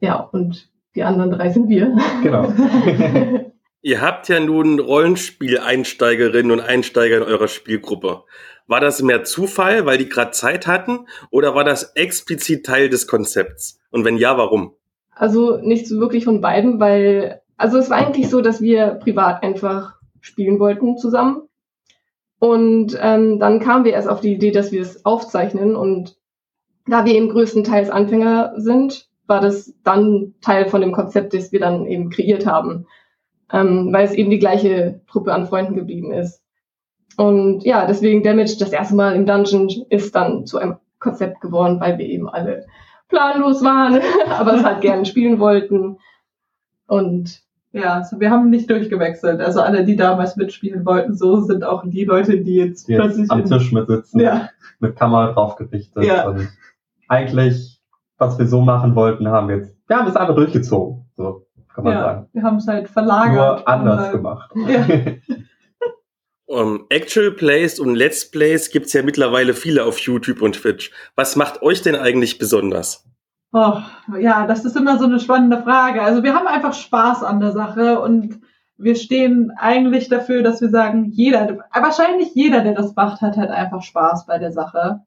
[0.00, 1.96] Ja, und die anderen drei sind wir.
[2.22, 2.52] Genau.
[3.82, 8.24] Ihr habt ja nun Rollenspiel-Einsteigerinnen und Einsteiger in eurer Spielgruppe.
[8.66, 13.06] War das mehr Zufall, weil die gerade Zeit hatten, oder war das explizit Teil des
[13.06, 13.78] Konzepts?
[13.90, 14.72] Und wenn ja, warum?
[15.14, 19.42] Also nicht so wirklich von beiden, weil, also es war eigentlich so, dass wir privat
[19.42, 21.42] einfach spielen wollten zusammen.
[22.38, 25.76] Und ähm, dann kamen wir erst auf die Idee, dass wir es aufzeichnen.
[25.76, 26.16] Und
[26.86, 31.60] da wir eben größtenteils Anfänger sind, war das dann Teil von dem Konzept, das wir
[31.60, 32.86] dann eben kreiert haben.
[33.52, 36.42] Ähm, weil es eben die gleiche Truppe an Freunden geblieben ist.
[37.16, 41.80] Und ja, deswegen Damage das erste Mal im Dungeon ist dann zu einem Konzept geworden,
[41.80, 42.66] weil wir eben alle
[43.08, 45.98] planlos waren, aber es halt gerne spielen wollten.
[46.86, 49.40] Und Ja, also wir haben nicht durchgewechselt.
[49.40, 53.00] Also alle, die damals mitspielen wollten, so sind auch die Leute, die jetzt Die jetzt
[53.00, 56.04] plötzlich am Tisch mit sitzen, Ja, mit Kamera draufgerichtet.
[56.04, 56.28] Ja.
[56.28, 56.48] Und
[57.08, 57.80] eigentlich,
[58.18, 61.06] was wir so machen wollten, haben wir jetzt, wir haben es einfach durchgezogen.
[61.16, 61.45] So
[61.76, 62.00] kann man ja.
[62.00, 62.28] sagen.
[62.32, 63.34] wir haben es halt verlagert.
[63.34, 64.50] Nur anders Und, äh, gemacht.
[64.66, 64.86] Ja.
[66.48, 70.92] Um, Actual Plays und Let's Plays gibt's ja mittlerweile viele auf YouTube und Twitch.
[71.16, 73.04] Was macht euch denn eigentlich besonders?
[73.52, 73.78] Oh,
[74.20, 76.02] ja, das ist immer so eine spannende Frage.
[76.02, 78.40] Also wir haben einfach Spaß an der Sache und
[78.78, 83.50] wir stehen eigentlich dafür, dass wir sagen, jeder, wahrscheinlich jeder, der das macht, hat halt
[83.50, 85.00] einfach Spaß bei der Sache.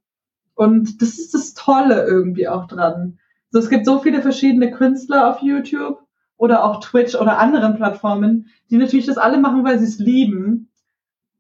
[0.55, 3.17] Und das ist das Tolle irgendwie auch dran.
[3.49, 5.99] So, es gibt so viele verschiedene Künstler auf YouTube
[6.39, 10.69] oder auch Twitch oder anderen Plattformen, die natürlich das alle machen, weil sie es lieben.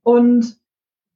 [0.03, 0.57] Und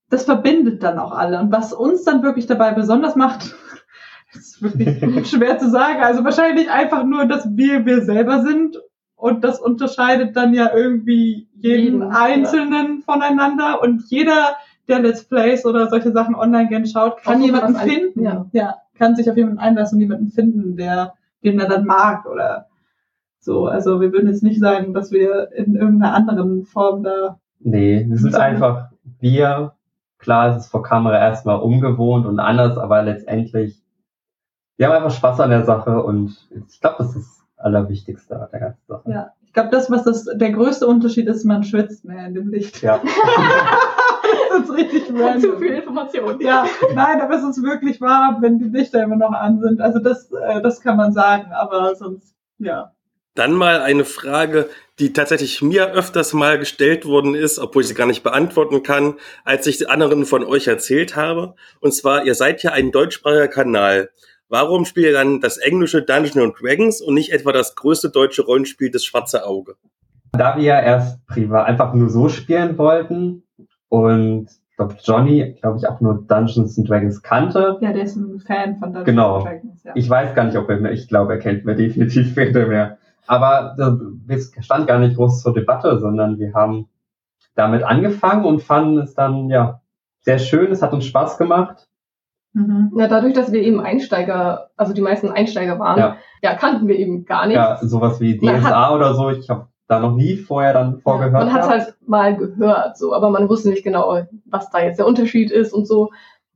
[0.10, 1.40] das verbindet dann auch alle.
[1.40, 3.54] Und was uns dann wirklich dabei besonders macht,
[4.34, 6.02] ist wirklich schwer zu sagen.
[6.02, 8.78] Also wahrscheinlich einfach nur, dass wir wir selber sind.
[9.16, 12.10] Und das unterscheidet dann ja irgendwie jeden Jeden, ja.
[12.10, 13.82] Einzelnen voneinander.
[13.82, 14.56] Und jeder,
[14.88, 18.24] der Let's Plays oder solche Sachen online gern schaut, kann Auch jemanden was ein- finden.
[18.24, 18.46] ja.
[18.54, 22.68] ja, kann sich auf jemanden einlassen und jemanden finden, der, den er dann mag oder
[23.44, 23.68] so.
[23.68, 28.18] Also wir würden jetzt nicht sagen, dass wir in irgendeiner anderen Form da Nee, wir
[28.18, 28.40] sind So.
[28.40, 29.74] einfach wir.
[30.20, 33.82] Klar, es ist vor Kamera erstmal ungewohnt und anders, aber letztendlich,
[34.78, 38.48] wir haben einfach Spaß an der Sache und ich glaube, das ist das Allerwichtigste an
[38.52, 39.10] der ganzen Sache.
[39.10, 42.48] Ja, ich glaube, das, was das, der größte Unterschied ist, man schwitzt mehr in dem
[42.50, 42.82] Licht.
[42.82, 43.02] Ja.
[44.50, 45.42] das ist richtig random.
[45.42, 46.40] zu viel Information.
[46.40, 49.82] Ja, nein, aber es ist wirklich warm, wenn die Lichter immer noch an sind.
[49.82, 52.92] Also das, äh, das kann man sagen, aber sonst, ja.
[53.36, 54.70] Dann mal eine Frage,
[55.00, 59.16] die tatsächlich mir öfters mal gestellt worden ist, obwohl ich sie gar nicht beantworten kann,
[59.44, 61.56] als ich anderen von euch erzählt habe.
[61.80, 64.10] Und zwar, ihr seid ja ein deutschsprachiger Kanal.
[64.50, 68.44] Warum spielt ihr dann das englische Dungeons and Dragons und nicht etwa das größte deutsche
[68.44, 69.76] Rollenspiel, das Schwarze Auge?
[70.34, 73.44] Da wir ja erst privat einfach nur so spielen wollten
[73.90, 77.78] und ich glaube Johnny, glaube ich, auch nur Dungeons and Dragons kannte.
[77.82, 79.36] Ja, der ist ein Fan von Dungeons Genau.
[79.38, 79.84] and Dragons.
[79.84, 79.92] Ja.
[79.96, 82.98] Ich weiß gar nicht, ob er mir, ich glaube, er kennt mir definitiv später mehr.
[83.28, 83.76] Aber
[84.28, 86.88] äh, es stand gar nicht groß zur Debatte, sondern wir haben
[87.56, 89.82] damit angefangen und fanden es dann, ja,
[90.22, 90.72] sehr schön.
[90.72, 91.88] Es hat uns Spaß gemacht.
[92.54, 92.92] Mhm.
[92.96, 96.18] Ja, dadurch, dass wir eben Einsteiger, also die meisten Einsteiger waren, Ja.
[96.42, 97.58] ja, kannten wir eben gar nichts.
[97.58, 99.30] Ja, sowas wie DSA oder so.
[99.30, 101.34] Ich habe da noch nie vorher dann vorgehört.
[101.34, 105.08] man hat halt mal gehört, so, aber man wusste nicht genau, was da jetzt der
[105.08, 106.12] Unterschied ist und so.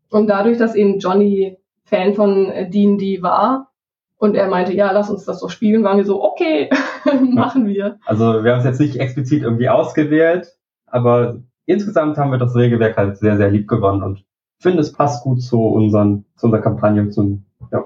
[0.09, 3.71] Und dadurch, dass eben Johnny Fan von äh, D&D war
[4.17, 5.83] Und er meinte, ja, lass uns das doch spielen.
[5.83, 6.69] Waren wir so, okay,
[7.21, 7.99] machen wir.
[8.05, 12.97] Also wir haben es jetzt nicht explizit irgendwie ausgewählt, aber insgesamt haben wir das Regelwerk
[12.97, 14.23] halt sehr, sehr lieb gewonnen und
[14.59, 17.09] finde, es passt gut zu unseren, zu unserer Kampagne.
[17.09, 17.85] Zu, ja.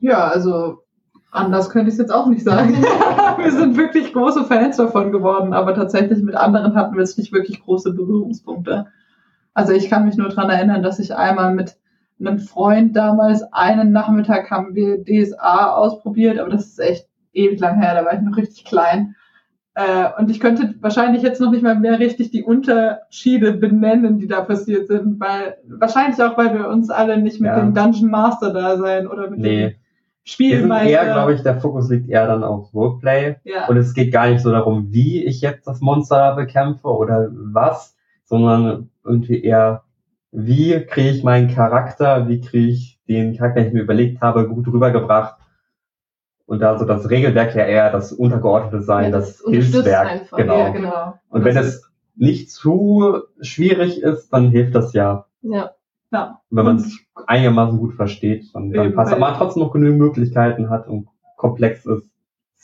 [0.00, 0.84] Ja, also
[1.30, 2.74] anders könnte ich es jetzt auch nicht sagen.
[3.38, 7.32] wir sind wirklich große Fans davon geworden, aber tatsächlich mit anderen hatten wir jetzt nicht
[7.32, 8.86] wirklich große Berührungspunkte.
[9.52, 11.76] Also ich kann mich nur dran erinnern, dass ich einmal mit
[12.20, 17.80] einem Freund damals einen Nachmittag haben wir DSA ausprobiert, aber das ist echt ewig lang
[17.80, 19.14] her, da war ich noch richtig klein.
[19.74, 24.26] Äh, und ich könnte wahrscheinlich jetzt noch nicht mal mehr richtig die Unterschiede benennen, die
[24.26, 27.60] da passiert sind, weil wahrscheinlich auch, weil wir uns alle nicht mit Ja.
[27.60, 29.62] dem Dungeon Master da sein oder mit dem Nee.
[29.68, 29.76] Sind
[30.34, 30.90] Spielmeister.
[30.90, 33.36] eher, glaube ich, der Fokus liegt eher dann auf Roleplay.
[33.44, 33.66] ja.
[33.68, 37.96] Und es geht gar nicht so darum, wie ich jetzt das Monster bekämpfe oder was,
[38.24, 39.84] sondern irgendwie eher,
[40.30, 44.48] wie kriege ich meinen Charakter, wie kriege ich den Charakter, den ich mir überlegt habe,
[44.48, 45.36] gut rübergebracht.
[46.46, 50.08] Und da so das Regelwerk ja eher das untergeordnete sein, Ja, das, das Hilfswerk.
[50.08, 50.58] einfach, Genau.
[50.58, 51.18] ja, genau.
[51.28, 55.26] Und wenn es nicht zu schwierig ist, dann hilft das ja.
[55.42, 55.72] Ja.
[56.10, 56.40] ja.
[56.50, 60.70] Wenn man es einigermaßen gut versteht, dann, dann passt, aber man trotzdem noch genügend Möglichkeiten
[60.70, 62.10] hat und komplex ist.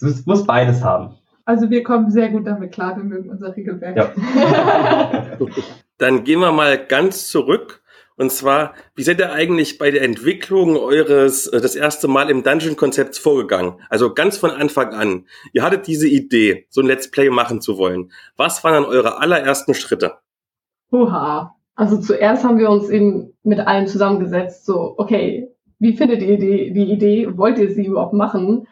[0.01, 1.15] Es muss beides haben.
[1.45, 3.97] Also wir kommen sehr gut damit klar, wir mögen unser Regelwerk.
[3.97, 5.37] Ja.
[5.99, 7.83] Dann gehen wir mal ganz zurück.
[8.17, 12.45] Und zwar, wie seid ihr eigentlich bei der Entwicklung eures, äh, das erste Mal im
[12.45, 13.81] Dungeon-Konzepts vorgegangen?
[13.91, 15.27] Also ganz von Anfang an.
[15.53, 18.13] Ihr hattet diese Idee, so ein Let's Play machen zu wollen.
[18.37, 20.19] Was waren dann eure allerersten Schritte?
[20.93, 21.57] Oha.
[21.75, 25.49] Also zuerst haben wir uns eben mit allen zusammengesetzt, so, okay,
[25.81, 27.37] wie findet ihr die, die Idee?
[27.37, 28.69] Wollt ihr sie überhaupt machen?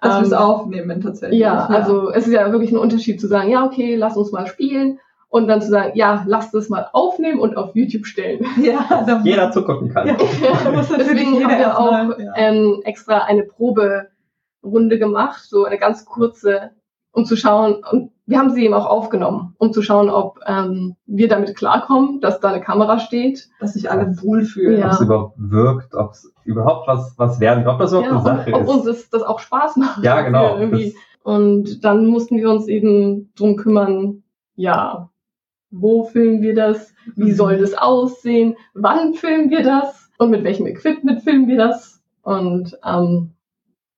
[0.00, 1.40] Dass wir es Ähm, aufnehmen tatsächlich.
[1.40, 4.46] Ja, also es ist ja wirklich ein Unterschied zu sagen, ja, okay, lass uns mal
[4.46, 8.44] spielen und dann zu sagen, ja, lasst es mal aufnehmen und auf YouTube stellen.
[8.62, 10.08] ja, da Jeder zugucken kann.
[10.08, 10.16] Ja.
[10.98, 12.32] Deswegen jeder haben wir erstmal- auch ja.
[12.36, 16.70] ähm, extra eine Proberunde gemacht, so eine ganz kurze,
[17.12, 20.96] um zu schauen, und wir haben sie eben auch aufgenommen, um zu schauen, ob ähm,
[21.06, 23.48] wir damit klarkommen, dass da eine Kamera steht.
[23.60, 24.80] dass sich alle wohlfühlen.
[24.80, 24.86] Ja.
[24.86, 28.16] Ob es überhaupt wirkt, ob es überhaupt was, was werden kann, ob das überhaupt Ja,
[28.16, 28.68] eine Sache ob ist.
[28.68, 30.02] uns das, das auch Spaß macht.
[30.02, 30.56] Ja, genau.
[31.22, 34.22] Und dann mussten wir uns eben drum kümmern,
[34.54, 35.10] ja,
[35.70, 36.92] wo filmen wir das?
[37.14, 38.56] Wie soll das aussehen?
[38.74, 40.10] Wann filmen wir das?
[40.18, 42.00] Und mit welchem Equipment filmen wir das?
[42.22, 43.32] Und ähm,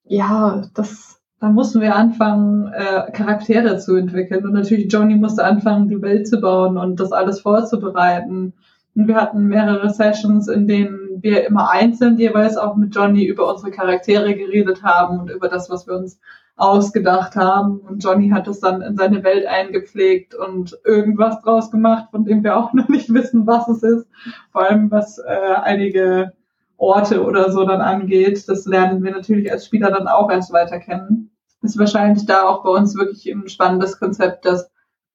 [0.04, 4.44] ja, das Da mussten wir anfangen, äh, Charaktere zu entwickeln.
[4.44, 8.54] Und natürlich Johnny musste anfangen, die Welt zu bauen und das alles vorzubereiten.
[8.96, 13.48] Und wir hatten mehrere Sessions, in denen wir immer einzeln jeweils auch mit Johnny über
[13.48, 16.18] unsere Charaktere geredet haben und über das, was wir uns
[16.58, 17.78] ausgedacht haben.
[17.78, 22.42] Und Johnny hat es dann in seine Welt eingepflegt und irgendwas draus gemacht, von dem
[22.44, 24.06] wir auch noch nicht wissen, was es ist.
[24.52, 26.32] Vor allem was äh, einige
[26.76, 28.48] Orte oder so dann angeht.
[28.48, 31.30] Das lernen wir natürlich als Spieler dann auch erst weiter kennen.
[31.62, 34.70] Ist wahrscheinlich da auch bei uns wirklich ein spannendes Konzept, dass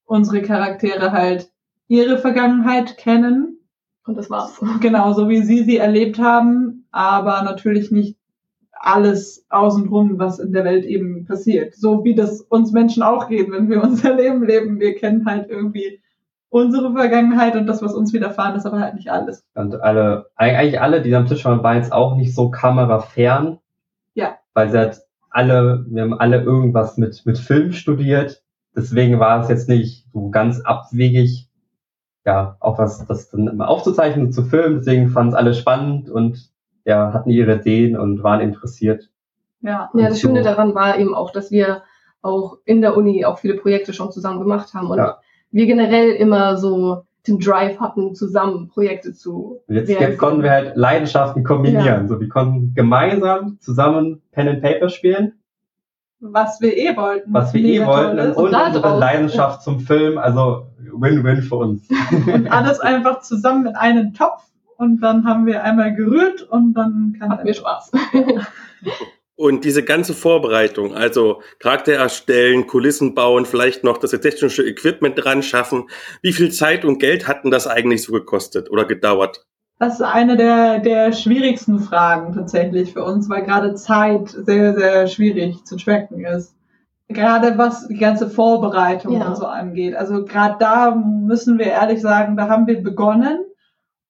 [0.05, 1.49] unsere Charaktere halt
[1.87, 3.59] ihre Vergangenheit kennen,
[4.05, 4.59] und das war's.
[4.81, 8.17] genauso wie sie sie erlebt haben, aber natürlich nicht
[8.83, 11.73] alles außenrum, was in der Welt eben passiert.
[11.73, 14.79] So wie das uns Menschen auch geht, wenn wir unser Leben leben.
[14.79, 16.01] Wir kennen halt irgendwie
[16.49, 19.45] unsere Vergangenheit und das, was uns widerfahren ist, aber halt nicht alles.
[19.55, 23.59] Und alle, eigentlich alle, die am Tisch waren, waren jetzt auch nicht so kamerafern.
[24.15, 24.35] Ja.
[24.53, 28.43] Weil sie halt alle, wir haben alle irgendwas mit, mit Film studiert.
[28.75, 31.49] Deswegen war es jetzt nicht so ganz abwegig,
[32.25, 34.79] ja, auch was, das dann immer aufzuzeichnen und zu filmen.
[34.79, 36.52] Deswegen fanden es alle spannend und
[36.85, 39.09] ja, hatten ihre Ideen und waren interessiert.
[39.61, 39.89] Ja.
[39.93, 40.27] Ja, das So.
[40.27, 41.83] Schöne daran war eben auch, dass wir
[42.21, 45.17] auch in der Uni auch viele Projekte schon zusammen gemacht haben und Ja.
[45.51, 50.51] wir generell immer so den Drive hatten, zusammen Projekte zu Und jetzt, jetzt konnten wir
[50.51, 52.09] halt Leidenschaften kombinieren.
[52.09, 55.33] So, wir konnten gemeinsam zusammen Pen and Paper spielen,
[56.19, 57.33] Was wir eh wollten.
[57.33, 60.17] was wir eh wollten, und da unsere Leidenschaft zum Film.
[60.17, 61.87] Also Win-Win für uns.
[62.33, 64.43] und alles einfach zusammen in einen Topf
[64.83, 67.91] und dann haben wir einmal gerührt und dann kann hatten wir Spaß.
[69.35, 75.41] Und diese ganze Vorbereitung, also Charakter erstellen, Kulissen bauen, vielleicht noch das technische Equipment dran
[75.41, 75.89] schaffen.
[76.21, 79.43] Wie viel Zeit und Geld hatten das eigentlich so gekostet oder gedauert?
[79.79, 85.07] Das ist eine der, der schwierigsten Fragen tatsächlich für uns, weil gerade Zeit sehr, sehr
[85.07, 86.55] schwierig zu tracken ist.
[87.09, 89.27] Gerade was die ganze Vorbereitung Ja.
[89.29, 89.95] und so angeht.
[89.95, 93.39] Also gerade da müssen wir ehrlich sagen, da haben wir begonnen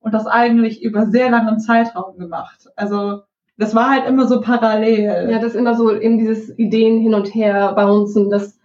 [0.04, 2.68] und das eigentlich über sehr langen Zeitraum gemacht.
[2.76, 3.22] Also
[3.58, 5.30] das war halt immer so parallel.
[5.32, 8.30] Ja, das ist immer so eben dieses Ideen hin und her bouncen.
[8.30, 8.60] Das,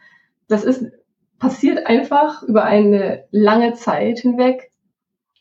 [0.48, 0.84] das ist,
[1.38, 4.72] passiert einfach über eine lange Zeit hinweg.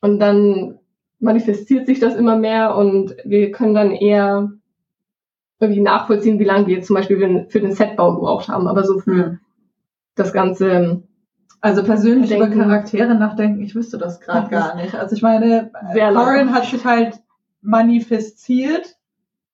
[0.01, 0.77] Und dann
[1.19, 4.51] manifestiert sich das immer mehr und wir können dann eher
[5.59, 8.67] irgendwie nachvollziehen, wie lange wir jetzt zum Beispiel für den Setbau gebraucht haben.
[8.67, 9.39] Aber so für
[10.13, 11.01] das Ganze,
[11.61, 12.59] Also persönlich über Denken.
[12.59, 14.95] Charaktere nachdenken, ich wüsste das gerade gar nicht.
[14.95, 16.13] Also ich meine, lange.
[16.13, 17.19] Corin hat sich halt
[17.61, 18.95] manifestiert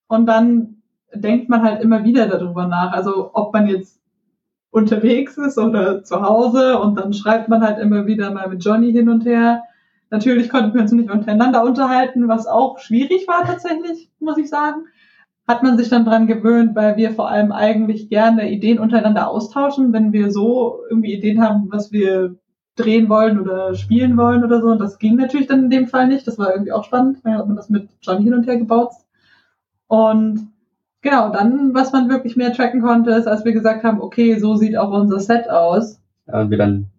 [0.08, 0.82] und dann
[1.14, 2.92] denkt man halt immer wieder darüber nach.
[2.92, 4.02] Also ob man jetzt
[4.72, 8.92] unterwegs ist oder zu Hause und dann schreibt man halt immer wieder mal mit Johnny
[8.92, 9.64] hin und her.
[10.10, 14.86] Natürlich konnten wir uns nicht untereinander unterhalten, was auch schwierig war tatsächlich, muss ich sagen.
[15.48, 19.92] Hat man sich dann dran gewöhnt, weil wir vor allem eigentlich gerne Ideen untereinander austauschen,
[19.92, 22.36] wenn wir so irgendwie Ideen haben, was wir
[22.76, 24.68] drehen wollen oder spielen wollen oder so.
[24.68, 26.26] Und das ging natürlich dann in dem Fall nicht.
[26.28, 27.20] Das war irgendwie auch spannend.
[27.24, 28.94] Dann hat man das mit Johnny hin und her gebaut.
[29.88, 30.48] Und
[31.02, 34.56] genau, dann, was man wirklich mehr tracken konnte, ist, als wir gesagt haben, okay, so
[34.56, 36.02] sieht auch unser Set aus.
[36.28, 36.90] Ja, und wir dann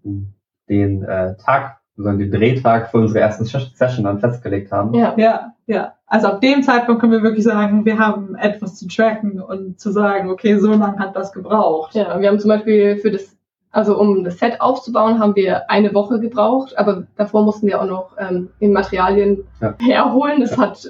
[0.68, 4.94] den äh, Tag, sondern den Drehtag für unsere erste Session dann festgelegt haben.
[4.94, 5.14] ja.
[5.16, 5.93] Ja, ja.
[6.14, 9.90] Also ab dem Zeitpunkt können wir wirklich sagen, wir haben etwas zu tracken und zu
[9.90, 11.92] sagen, okay, so lange hat das gebraucht.
[11.96, 13.37] Ja, wir haben zum Beispiel für das,
[13.72, 17.87] also um das Set aufzubauen, haben wir eine Woche gebraucht, aber davor mussten wir auch
[17.88, 19.74] noch ähm, in Materialien Ja.
[19.81, 20.40] herholen.
[20.40, 20.88] Das hat,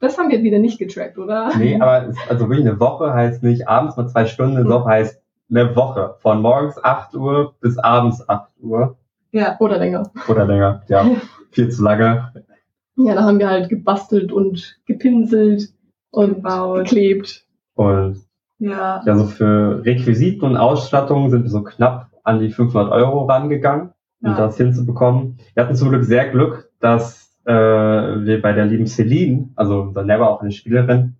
[0.00, 1.50] das haben wir wieder nicht getrackt, oder?
[1.56, 4.88] Nee, aber es, also wirklich eine Woche heißt nicht abends mal zwei Stunden, eine Woche
[4.88, 6.16] heißt eine Woche.
[6.18, 8.96] Von morgens 8 Uhr bis abends 8 Uhr.
[9.30, 9.54] Ja.
[9.60, 10.10] Oder länger.
[10.26, 10.82] Oder länger.
[10.88, 11.06] Ja,
[11.52, 12.32] viel zu lange.
[12.96, 15.70] Ja, da haben wir halt gebastelt und gepinselt
[16.10, 16.78] und Gebaut.
[16.78, 17.44] geklebt.
[17.74, 18.18] Und
[18.58, 19.02] Ja.
[19.04, 23.90] ja, so für Requisiten und Ausstattung sind wir so knapp an die 500 Euro rangegangen,
[24.22, 24.36] um Ja.
[24.36, 25.38] das hinzubekommen.
[25.54, 30.02] Wir hatten zum Glück sehr Glück, dass äh, wir bei der lieben Celine, also unser
[30.02, 31.16] Never auch eine Spielerin,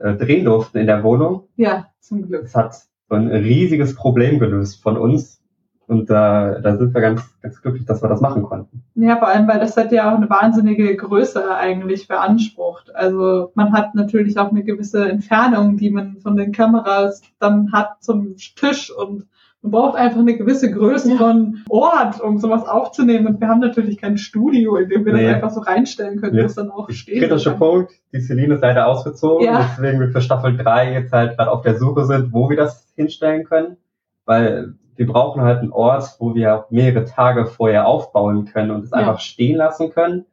[0.00, 1.44] äh, drehen durften in der Wohnung.
[1.56, 2.44] Ja, zum Glück.
[2.44, 2.74] Es hat
[3.08, 5.41] so ein riesiges Problem gelöst von uns.
[5.88, 8.82] Und da, da sind wir ganz, ganz glücklich, dass wir das machen konnten.
[8.94, 12.94] Ja, vor allem, weil das Set ja auch eine wahnsinnige Größe eigentlich beansprucht.
[12.94, 18.02] Also man hat natürlich auch eine gewisse Entfernung, die man von den Kameras dann hat
[18.02, 19.26] zum Tisch und
[19.64, 21.16] man braucht einfach eine gewisse Größe Ja.
[21.18, 23.26] von Ort, um sowas aufzunehmen.
[23.28, 25.24] Und wir haben natürlich kein Studio, in dem wir Nee.
[25.26, 26.42] das einfach so reinstellen können, Ja.
[26.42, 27.20] wo es dann auch steht.
[27.22, 29.68] Kritischer Punkt, die Celine ist leider ausgezogen, Ja.
[29.76, 32.88] deswegen wir für Staffel 3 jetzt halt gerade auf der Suche sind, wo wir das
[32.96, 33.76] hinstellen können.
[34.24, 38.84] Weil wir brauchen halt einen Ort, wo wir auch mehrere Tage vorher aufbauen können und
[38.84, 38.98] es Ja.
[38.98, 40.26] einfach stehen lassen können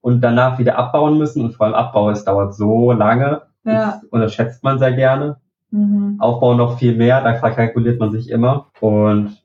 [0.00, 1.44] und danach wieder abbauen müssen.
[1.44, 3.42] Und vor allem Abbau, es dauert so lange.
[3.64, 3.86] Ja.
[3.86, 5.38] Das unterschätzt man sehr gerne.
[5.70, 6.16] Mhm.
[6.20, 8.70] Aufbau noch viel mehr, da kalkuliert man sich immer.
[8.80, 9.42] Und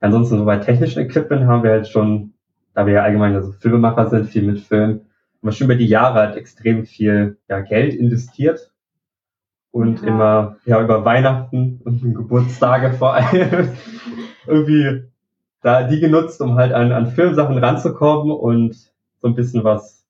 [0.00, 2.34] ansonsten so bei technischen Equipment haben wir halt schon,
[2.74, 5.00] da wir ja allgemein also Filmemacher sind, viel mit Film, haben
[5.42, 8.70] wir schon über die Jahre halt extrem viel ja, Geld investiert.
[9.74, 10.06] Und Ja.
[10.08, 13.70] immer ja über Weihnachten und Geburtstage vor allem
[14.46, 15.02] irgendwie
[15.62, 18.76] da die genutzt, um halt an, an Filmsachen ranzukommen und
[19.20, 20.04] so ein bisschen was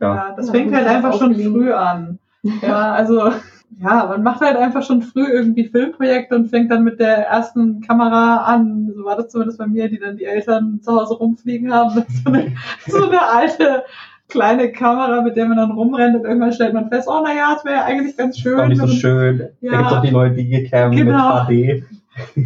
[0.00, 1.52] ja, Ja, das Ja, fängt halt einfach schon auflegen.
[1.52, 2.18] früh an.
[2.62, 3.30] Ja, also,
[3.78, 7.82] ja, man macht halt einfach schon früh irgendwie Filmprojekte und fängt dann mit der ersten
[7.82, 8.90] Kamera an.
[8.96, 11.94] So war das zumindest bei mir, die dann die Eltern zu Hause rumfliegen haben.
[11.96, 12.52] Mit so, eine,
[12.88, 13.84] so eine alte
[14.30, 17.64] kleine Kamera, mit der man dann rumrennt und irgendwann stellt man fest, oh naja, es
[17.64, 18.58] wäre ja eigentlich ganz schön.
[18.58, 19.48] ist nicht so schön.
[19.60, 19.72] Ja.
[19.72, 21.44] Da gibt's auch die neue Digicam Genau.
[21.48, 21.84] mit HD.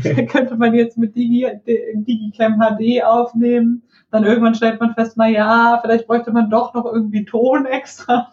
[0.05, 1.47] Da könnte man jetzt mit Digi,
[1.95, 3.83] Digicam HD aufnehmen.
[4.13, 8.29] Dann irgendwann stellt man fest, na ja, vielleicht bräuchte man doch noch irgendwie Ton extra,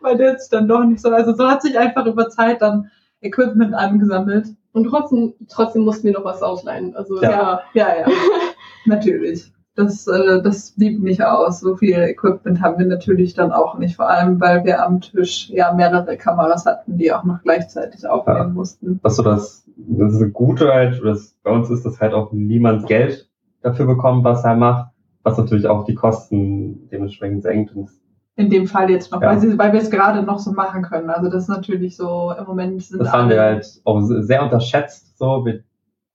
[0.00, 1.10] weil der ist dann doch nicht so.
[1.10, 2.90] Also so hat sich einfach über Zeit dann
[3.22, 4.48] Equipment angesammelt.
[4.72, 6.94] Und trotzdem, trotzdem mussten wir noch was ausleihen.
[6.94, 7.30] Also Ja.
[7.30, 8.06] ja, Ja, ja,
[8.84, 9.50] natürlich.
[9.78, 11.60] Das, äh, das blieb nicht aus.
[11.60, 13.94] So viel Equipment haben wir natürlich dann auch nicht.
[13.94, 18.38] Vor allem, weil wir am Tisch ja mehrere Kameras hatten, die auch noch gleichzeitig aufnehmen
[18.38, 18.48] Ja.
[18.48, 18.98] mussten.
[19.02, 22.32] was so das, das ist eine gute halt, das, bei uns ist, dass halt auch
[22.32, 23.28] niemand Geld
[23.62, 24.90] dafür bekommt, was er macht,
[25.22, 27.76] was natürlich auch die Kosten dementsprechend senkt.
[27.76, 27.88] Und
[28.34, 29.28] In dem Fall jetzt noch, Ja.
[29.28, 31.08] weil, sie, weil wir es gerade noch so machen können.
[31.10, 34.42] Also das ist natürlich so, im Moment sind das haben wir alle- halt auch sehr
[34.42, 35.62] unterschätzt, so wie,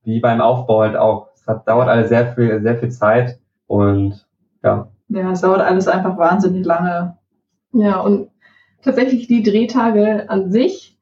[0.04, 1.30] wie beim Aufbau halt auch.
[1.34, 4.26] Es hat, dauert alles sehr viel, sehr viel Zeit und
[4.64, 7.18] ja, Ja, es dauert alles einfach wahnsinnig lange.
[7.74, 8.30] ja, und
[8.82, 10.98] tatsächlich die Drehtage an sich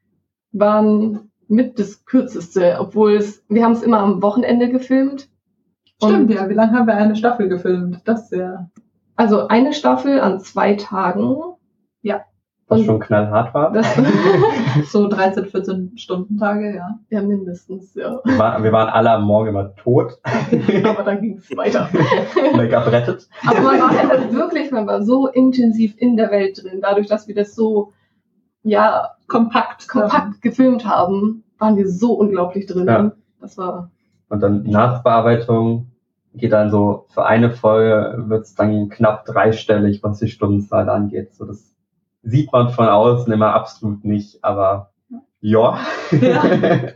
[0.52, 5.30] waren mit das kürzeste, obwohl es, wir haben es immer am Wochenende gefilmt.
[6.04, 6.50] Stimmt, Und- ja.
[6.50, 8.02] Wie lange haben wir eine Staffel gefilmt?
[8.06, 8.70] Das ist ja.
[9.16, 11.36] Also eine Staffel an zwei Tagen.
[12.72, 13.72] Was Und schon knallhart war.
[13.74, 13.86] das,
[14.86, 16.98] So 13, 14 Stunden Tage, ja.
[17.10, 18.22] ja, mindestens, ja.
[18.24, 20.18] Wir waren, wir waren alle am Morgen immer tot.
[20.86, 21.90] Aber dann ging es weiter.
[22.56, 23.28] Make-up rettet.
[23.46, 27.28] Aber man war halt wirklich, man war so intensiv in der Welt drin, dadurch, dass
[27.28, 27.92] wir das so,
[28.64, 29.90] ja, Kompakt.
[29.90, 32.88] kompakt gefilmt haben, waren wir so unglaublich drin.
[32.88, 33.12] Ja.
[33.42, 33.92] Das war,
[34.30, 35.88] Und dann Nachbearbeitung
[36.34, 41.34] geht dann so, für eine Folge wird es dann knapp dreistellig, was die Stundenzahl angeht.
[41.36, 41.71] So, das
[42.24, 44.92] sieht man von außen immer absolut nicht, aber
[45.42, 45.80] Ja.
[46.12, 46.44] Ja.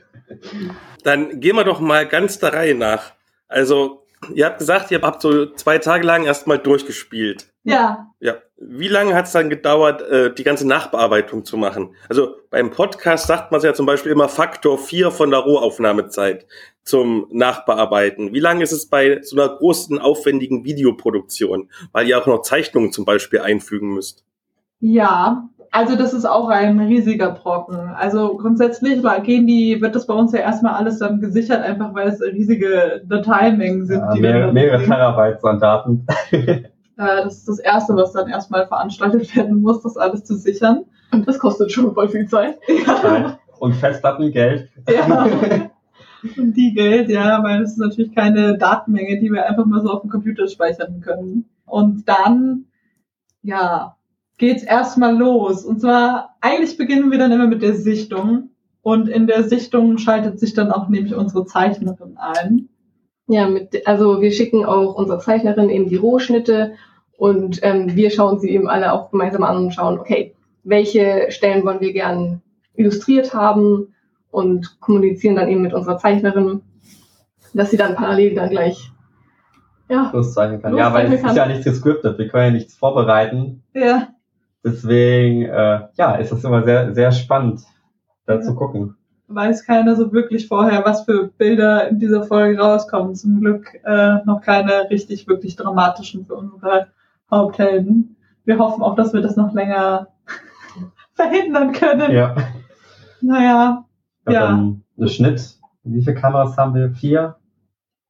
[1.03, 3.13] Dann gehen wir doch mal ganz der Reihe nach.
[3.47, 7.47] Also, ihr habt gesagt, ihr habt so zwei Tage lang erstmal durchgespielt.
[7.63, 8.35] ja, Ja.
[8.57, 11.93] Wie lange hat es dann gedauert, äh, die ganze Nachbearbeitung zu machen?
[12.07, 16.47] Also beim Podcast sagt man ja zum Beispiel immer Faktor 4 von der Rohaufnahmezeit
[16.83, 18.33] zum Nachbearbeiten.
[18.33, 21.69] Wie lange ist es bei so einer großen, aufwendigen Videoproduktion?
[21.91, 24.23] Weil ihr auch noch Zeichnungen zum Beispiel einfügen müsst.
[24.79, 27.77] Ja, also das ist auch ein riesiger Brocken.
[27.77, 32.07] Also grundsätzlich gehen die, wird das bei uns ja erstmal alles dann gesichert, einfach weil
[32.07, 33.99] es riesige Dateimengen sind.
[33.99, 34.83] ja die wir mehrere.
[34.83, 36.07] Terabytes an Daten.
[36.97, 40.85] Äh, das ist das Erste, was dann erstmal veranstaltet werden muss, das alles zu sichern.
[41.11, 42.57] Und das kostet schon voll viel Zeit.
[42.85, 44.69] Zeit und Festplatten, Geld.
[44.89, 45.27] Ja.
[46.37, 49.91] Und die Geld, ja, weil das ist natürlich keine Datenmenge, die wir einfach mal so
[49.91, 51.45] auf dem Computer speichern können.
[51.67, 52.65] Und dann,
[53.43, 53.95] ja,
[54.37, 55.63] geht's erstmal los.
[55.63, 58.49] Und zwar, eigentlich beginnen wir dann immer mit der Sichtung.
[58.81, 62.69] Und in der Sichtung schaltet sich dann auch nämlich unsere Zeichnerin ein.
[63.27, 66.73] Ja, mit, also wir schicken auch unserer Zeichnerin eben die Rohschnitte
[67.17, 71.65] und ähm, wir schauen sie eben alle auch gemeinsam an und schauen, okay, welche Stellen
[71.65, 72.41] wollen wir gern
[72.75, 73.95] illustriert haben
[74.29, 76.61] und kommunizieren dann eben mit unserer Zeichnerin,
[77.53, 78.91] dass sie dann parallel dann gleich,
[79.89, 80.77] ja, loszeichnen kann.
[80.77, 82.19] Ja, weil es Loszeichnen ist ja nichts gescriptet.
[82.19, 83.63] Wir können ja nichts vorbereiten.
[83.73, 84.09] Ja,
[84.65, 87.61] Deswegen, äh, ja, ist das immer sehr, sehr spannend,
[88.25, 88.41] da Ja.
[88.41, 88.95] zu gucken.
[89.27, 93.15] weiß keiner so wirklich vorher, was für Bilder in dieser Folge rauskommen.
[93.15, 96.87] Zum Glück äh, noch keine richtig, wirklich dramatischen für unsere
[97.31, 98.15] Haupthelden.
[98.43, 100.09] Wir hoffen auch, dass wir das noch länger
[101.15, 102.11] verhindern können.
[102.11, 102.35] Ja.
[103.21, 103.85] Naja,
[104.25, 104.41] Und Ja.
[104.47, 105.57] dann ein Schnitt.
[105.83, 106.91] Wie viele Kameras haben wir?
[106.91, 107.35] Vier?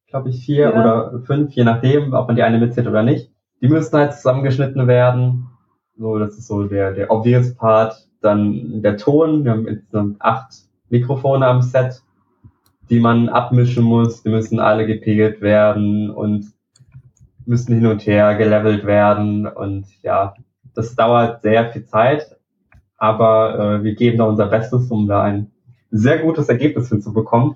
[0.07, 0.79] Glaube ich, vier Ja.
[0.79, 3.31] oder fünf, je nachdem, ob man die eine mitzählt oder nicht.
[3.61, 5.47] Die müssen halt zusammengeschnitten werden.
[5.97, 8.07] So, das ist so der, der obvious Part.
[8.21, 9.43] Dann der Ton.
[9.43, 10.53] Wir haben insgesamt acht
[10.89, 12.01] Mikrofone am Set,
[12.89, 14.23] die man abmischen muss.
[14.23, 16.51] Die müssen alle gepegelt werden und
[17.45, 19.47] müssen hin und her gelevelt werden.
[19.47, 20.33] Und ja,
[20.73, 22.37] das dauert sehr viel Zeit.
[22.97, 25.51] Aber äh, wir geben da unser Bestes, um da ein
[25.91, 27.55] sehr gutes Ergebnis hinzubekommen.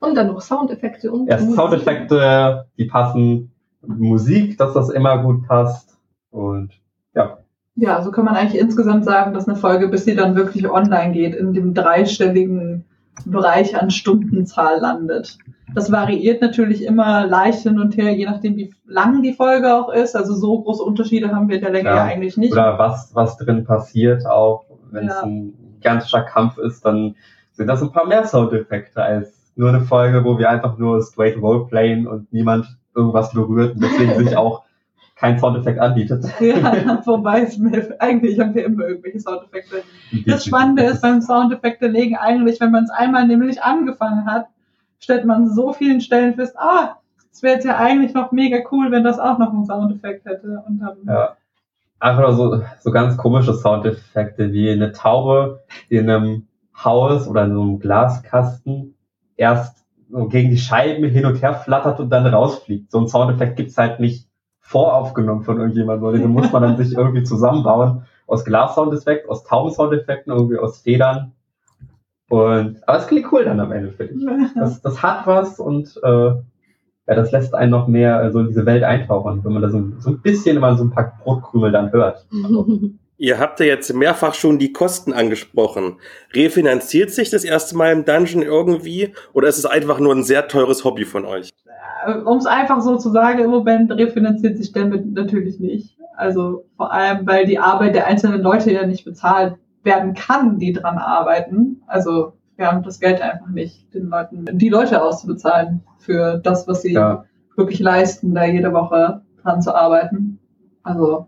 [0.00, 1.60] und dann noch Soundeffekte und Erst Musik.
[1.60, 3.52] Soundeffekte, die passen,
[3.86, 5.96] Musik, dass das immer gut passt.
[6.30, 6.72] Und
[7.14, 7.38] ja,
[7.76, 11.12] ja, so kann man eigentlich insgesamt sagen, dass eine Folge, bis sie dann wirklich online
[11.12, 12.84] geht, in dem dreistelligen
[13.26, 15.38] Bereich an Stundenzahl landet.
[15.74, 19.88] Das variiert natürlich immer leicht hin und her, je nachdem, wie lang die Folge auch
[19.92, 20.16] ist.
[20.16, 22.04] Also so große Unterschiede haben wir in der Länge Ja.
[22.04, 22.52] eigentlich nicht.
[22.52, 25.22] oder was, was drin passiert, auch wenn es Ja.
[25.22, 27.14] ein gigantischer Kampf ist, dann
[27.52, 31.40] sind das ein paar mehr Soundeffekte als nur eine Folge, wo wir einfach nur straight
[31.40, 32.66] Roleplayen und niemand
[32.96, 34.62] irgendwas berührt und deswegen sich auch
[35.20, 36.24] kein Soundeffekt anbietet.
[36.40, 39.82] Ja, wobei es mir, eigentlich haben wir immer irgendwelche Soundeffekte.
[40.26, 44.46] Das Spannende ist beim Soundeffekte legen eigentlich, wenn man es einmal nämlich angefangen hat,
[44.98, 46.96] stellt man an so vielen Stellen fest, ah,
[47.30, 50.62] es wäre jetzt ja eigentlich noch mega cool, wenn das auch noch einen Soundeffekt hätte.
[50.66, 51.36] Und dann, Ja.
[51.98, 55.60] Einfach so, so ganz komische Soundeffekte wie eine Taube,
[55.90, 56.46] die in einem
[56.82, 58.94] Haus oder in so einem Glaskasten
[59.36, 62.90] erst so gegen die Scheiben hin und her flattert und dann rausfliegt.
[62.90, 64.29] So ein Soundeffekt gibt's halt nicht
[64.70, 68.04] voraufgenommen von irgendjemandem, sondern den muss man dann sich irgendwie zusammenbauen.
[68.28, 71.32] Aus Glas-Soundeffekt, aus Tauben-Soundeffekten, irgendwie aus Federn.
[72.28, 74.54] Und, aber es klingt cool dann am Ende, finde ich.
[74.54, 76.44] Das, das hat was und äh, ja,
[77.16, 80.10] das lässt einen noch mehr so in diese Welt eintauchen, wenn man da so, so
[80.10, 82.24] ein bisschen immer so ein paar Brotkrümel dann hört.
[83.20, 85.98] Ihr habt ja jetzt mehrfach schon die Kosten angesprochen.
[86.34, 90.48] Refinanziert sich das erste Mal im Dungeon irgendwie oder ist es einfach nur ein sehr
[90.48, 91.50] teures Hobby von euch?
[92.24, 95.98] um es einfach so zu sagen, im Moment refinanziert sich damit natürlich nicht.
[96.16, 100.72] Also vor allem, weil die Arbeit der einzelnen Leute ja nicht bezahlt werden kann, die
[100.72, 101.82] dran arbeiten.
[101.86, 106.80] Also wir haben das Geld einfach nicht, den Leuten, die Leute auszubezahlen für das, was
[106.80, 107.26] sie Ja.
[107.54, 110.38] wirklich leisten, da jede Woche dran zu arbeiten.
[110.82, 111.26] Also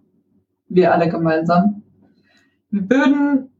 [0.74, 1.81] wir alle gemeinsam.
[2.72, 3.50] Wir würden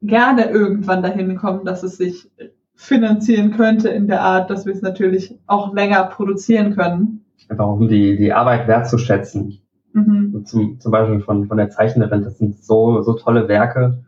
[0.00, 2.30] gerne irgendwann dahin kommen, dass es sich
[2.74, 7.24] finanzieren könnte in der Art, dass wir es natürlich auch länger produzieren können.
[7.48, 9.60] Einfach um die, die Arbeit wertzuschätzen.
[9.92, 10.44] Mhm.
[10.46, 12.22] Zum, zum Beispiel von, von der Zeichnerin.
[12.22, 14.04] Das sind so, so tolle Werke.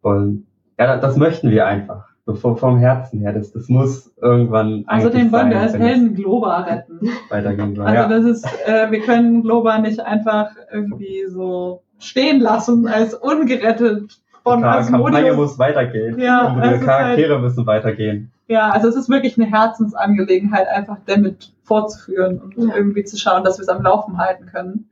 [0.00, 0.46] Und
[0.78, 2.06] ja, das, möchten wir einfach.
[2.24, 3.32] So vom, vom Herzen her.
[3.32, 7.00] Das, das muss irgendwann Außerdem eigentlich wollen wir sein, als wenn es Helden Globa retten.
[7.30, 7.84] weitergehen soll.
[7.84, 8.08] Also ja.
[8.08, 14.58] das ist, äh, wir können Globa nicht einfach irgendwie so stehen lassen als ungerettet von
[14.58, 15.36] Die Kampagne Asmodeus.
[15.36, 16.18] muss weitergehen.
[16.18, 18.30] Ja, Unsere ist Charaktere müssen weitergehen.
[18.48, 22.76] Ja, also es ist wirklich eine Herzensangelegenheit, einfach damit fortzuführen und Ja.
[22.76, 24.88] irgendwie zu schauen, dass wir es am Laufen halten können.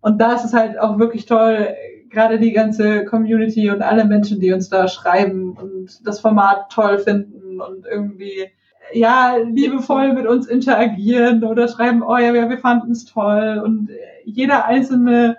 [0.00, 1.68] Und da ist es halt auch wirklich toll,
[2.10, 6.98] gerade die ganze Community und alle Menschen, die uns da schreiben und das Format toll
[6.98, 8.46] finden und irgendwie
[8.92, 13.88] ja liebevoll mit uns interagieren oder schreiben, oh ja, wir fanden es toll und
[14.24, 15.36] jeder einzelne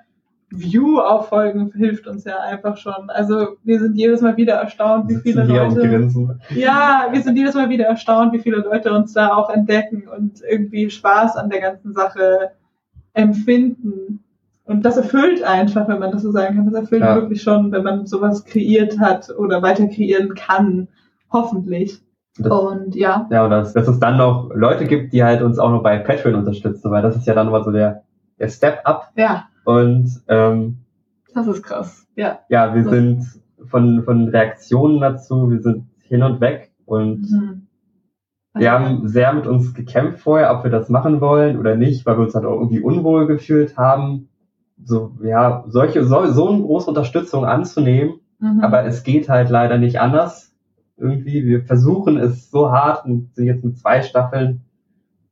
[0.60, 3.10] View auf Folgen hilft uns ja einfach schon.
[3.10, 6.10] Also wir sind jedes Mal wieder erstaunt, wie viele Leute.
[6.56, 10.42] Ja, wir sind jedes Mal wieder erstaunt, wie viele Leute uns da auch entdecken und
[10.48, 12.52] irgendwie Spaß an der ganzen Sache
[13.14, 14.24] empfinden.
[14.66, 16.66] Und das erfüllt einfach, wenn man das so sagen kann.
[16.66, 17.16] Das erfüllt ja.
[17.16, 20.88] wirklich schon, wenn man sowas kreiert hat oder weiter kreieren kann.
[21.32, 22.02] Hoffentlich.
[22.38, 23.28] Das, und ja.
[23.32, 25.98] Ja, und dass, dass es dann noch Leute gibt, die halt uns auch noch bei
[26.00, 28.04] Patreon unterstützen, weil das ist ja dann mal so der,
[28.40, 29.12] der Step up.
[29.16, 29.46] Ja.
[29.66, 30.78] Und ähm,
[31.34, 32.08] das ist krass.
[32.16, 32.40] Ja.
[32.50, 33.26] Ja, wir sind
[33.66, 37.68] von, von Reaktionen dazu, wir sind hin und weg und mhm.
[38.54, 42.18] wir haben sehr mit uns gekämpft vorher, ob wir das machen wollen oder nicht, weil
[42.18, 44.30] wir uns halt auch irgendwie unwohl gefühlt haben,
[44.84, 48.20] so, ja, solche, so, so eine große Unterstützung anzunehmen.
[48.40, 48.62] Mhm.
[48.62, 50.54] Aber es geht halt leider nicht anders.
[50.98, 54.66] Irgendwie, wir versuchen es so hart und sind jetzt mit zwei Staffeln,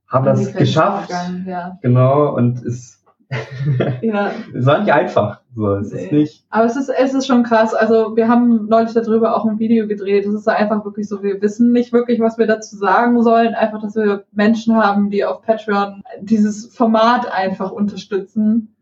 [0.08, 1.12] haben und das geschafft.
[1.46, 1.78] Ja.
[1.82, 3.03] Genau, und es
[4.02, 4.32] ja.
[4.54, 5.42] Es war nicht einfach.
[5.56, 6.04] So, es nee.
[6.04, 6.46] ist nicht.
[6.50, 7.74] Aber es ist, es ist schon krass.
[7.74, 10.26] Also wir haben neulich darüber auch ein Video gedreht.
[10.26, 13.54] Es ist einfach wirklich so, wir wissen nicht wirklich, was wir dazu sagen sollen.
[13.54, 18.76] Einfach, dass wir Menschen haben, die auf Patreon dieses Format einfach unterstützen.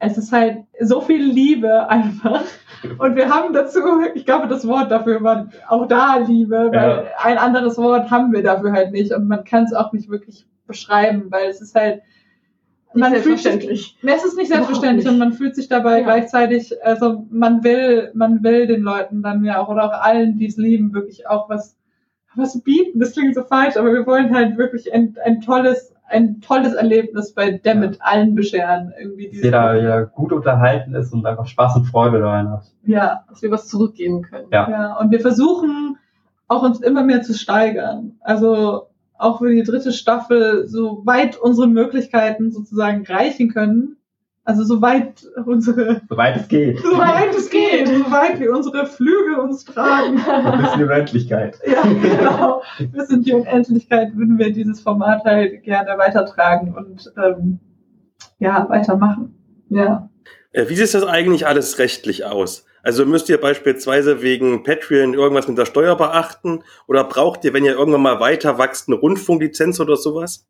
[0.00, 2.42] Es ist halt so viel Liebe einfach.
[2.98, 3.80] Und wir haben dazu,
[4.14, 7.04] ich glaube, das Wort dafür war auch da Liebe, weil ja.
[7.22, 9.12] ein anderes Wort haben wir dafür halt nicht.
[9.12, 12.02] Und man kann es auch nicht wirklich beschreiben, weil es ist halt,
[12.98, 13.96] man selbstverständlich.
[14.00, 15.12] Fühlt sich, es ist nicht selbstverständlich nicht.
[15.12, 16.04] und man fühlt sich dabei ja.
[16.04, 20.46] gleichzeitig, also man will, man will den Leuten dann ja auch oder auch allen, die
[20.46, 21.76] es lieben, wirklich auch was,
[22.34, 23.00] was bieten.
[23.00, 27.32] Das klingt so falsch, aber wir wollen halt wirklich ein, ein tolles, ein tolles Erlebnis
[27.32, 27.80] bei der ja.
[27.80, 28.92] mit allen bescheren.
[28.98, 32.64] Irgendwie dass jeder ja gut unterhalten ist und einfach Spaß und Freude daran hat.
[32.84, 34.48] Ja, dass wir was zurückgeben können.
[34.52, 34.70] Ja.
[34.70, 34.96] ja.
[34.98, 35.98] Und wir versuchen
[36.48, 38.16] auch uns immer mehr zu steigern.
[38.20, 38.87] Also
[39.18, 43.96] auch für die dritte Staffel so weit unsere Möglichkeiten sozusagen reichen können.
[44.44, 46.00] Also soweit unsere...
[46.08, 46.78] Soweit es geht.
[46.80, 47.86] Soweit es geht.
[47.86, 50.14] Soweit wie unsere Flüge uns tragen.
[50.14, 51.58] Bis in die Unendlichkeit.
[51.66, 52.62] Ja, genau.
[52.92, 57.58] Bis in die Unendlichkeit würden wir dieses Format halt gerne weitertragen und ähm,
[58.38, 59.34] ja, weitermachen.
[59.68, 60.08] Ja.
[60.52, 62.64] Äh, wie sieht das eigentlich alles rechtlich aus?
[62.82, 67.64] Also müsst ihr beispielsweise wegen Patreon irgendwas mit der Steuer beachten oder braucht ihr, wenn
[67.64, 70.46] ihr irgendwann mal weiter wächst, eine Rundfunklizenz oder sowas?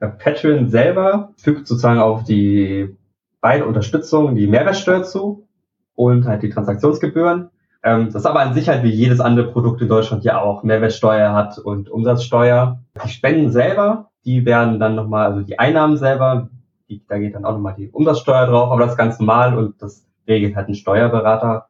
[0.00, 2.96] Ja, Patreon selber fügt sozusagen auf die
[3.40, 5.46] beide Unterstützung die Mehrwertsteuer zu
[5.94, 7.50] und halt die Transaktionsgebühren.
[7.82, 10.62] Ähm, das ist aber an sich halt wie jedes andere Produkt in Deutschland ja auch
[10.62, 12.80] Mehrwertsteuer hat und Umsatzsteuer.
[13.04, 16.48] Die Spenden selber, die werden dann nochmal, also die Einnahmen selber,
[16.88, 19.80] die, da geht dann auch nochmal die Umsatzsteuer drauf, aber das ist ganz normal und
[19.82, 21.66] das regelt halt ein Steuerberater.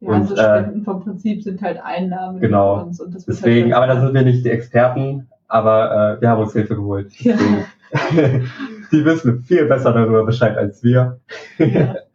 [0.00, 2.40] Ja, und, also Spenden äh, vom Prinzip sind halt Einnahmen.
[2.40, 2.82] Genau.
[2.82, 6.20] Uns und das halt Deswegen, halt aber da sind wir nicht die Experten, aber äh,
[6.20, 7.12] wir haben uns Hilfe geholt.
[7.20, 7.36] Ja.
[8.92, 11.20] die wissen viel besser darüber Bescheid als wir.
[11.58, 11.96] Ja.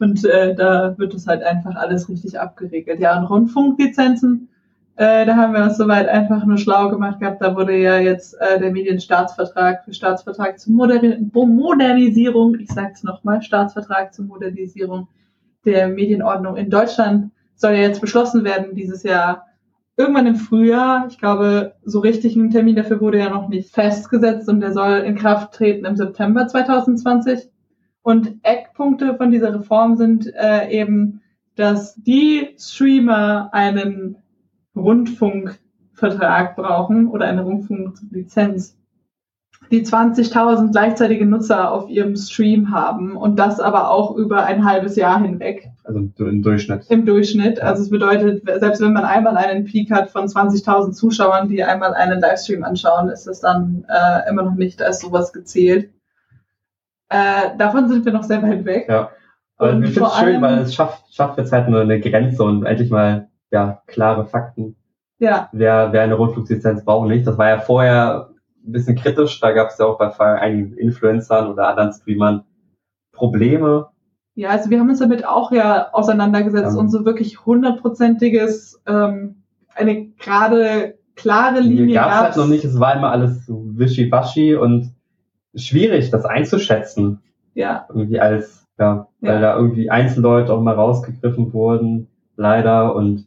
[0.00, 3.00] Und äh, da wird es halt einfach alles richtig abgeregelt.
[3.00, 4.48] Ja, und Rundfunklizenzen,
[4.98, 7.40] äh, da haben wir uns soweit einfach nur schlau gemacht gehabt.
[7.40, 11.00] Da wurde ja jetzt äh, der Medienstaatsvertrag für Staatsvertrag zur Moder
[11.32, 15.06] Modernisierung, ich sage es nochmal, Staatsvertrag zur Modernisierung
[15.64, 19.46] der Medienordnung in Deutschland soll ja jetzt beschlossen werden dieses Jahr.
[19.96, 24.48] Irgendwann im Frühjahr, ich glaube, so richtig ein Termin dafür wurde ja noch nicht festgesetzt
[24.48, 27.48] und der soll in Kraft treten im September 2020.
[28.02, 31.20] Und Eckpunkte von dieser Reform sind äh, eben,
[31.54, 34.16] dass die Streamer einen
[34.78, 38.78] Rundfunkvertrag brauchen oder eine Rundfunklizenz,
[39.70, 44.96] die 20.000 gleichzeitige Nutzer auf ihrem Stream haben und das aber auch über ein halbes
[44.96, 45.68] Jahr hinweg.
[45.84, 46.86] Also im Durchschnitt.
[46.88, 47.60] Im Durchschnitt.
[47.60, 51.94] Also es bedeutet, selbst wenn man einmal einen Peak hat von 20.000 Zuschauern, die einmal
[51.94, 55.90] einen Livestream anschauen, ist es dann äh, immer noch nicht als sowas gezählt.
[57.10, 58.86] Äh, davon sind wir noch sehr weit weg.
[58.88, 59.10] Ja.
[59.56, 62.44] Aber und ich finde es schön, weil es schafft, schafft jetzt halt nur eine Grenze
[62.44, 64.76] und endlich mal ja, klare Fakten.
[65.18, 65.48] Ja.
[65.52, 67.26] Wer, wer eine Rundfluglizenz braucht nicht.
[67.26, 68.30] Das war ja vorher
[68.64, 69.40] ein bisschen kritisch.
[69.40, 72.44] Da gab es ja auch bei einigen Influencern oder anderen Streamern
[73.12, 73.88] Probleme.
[74.34, 76.80] Ja, also wir haben uns damit auch ja auseinandergesetzt ja.
[76.80, 79.42] und so wirklich hundertprozentiges, ähm,
[79.74, 82.64] eine gerade klare Linie gab es halt noch nicht.
[82.64, 84.94] Es war immer alles so wischiwaschi und
[85.54, 87.20] schwierig, das einzuschätzen.
[87.54, 87.86] Ja.
[87.88, 89.40] Irgendwie als, ja, weil ja.
[89.40, 92.94] da irgendwie Einzelleute auch mal rausgegriffen wurden, leider.
[92.94, 93.26] Und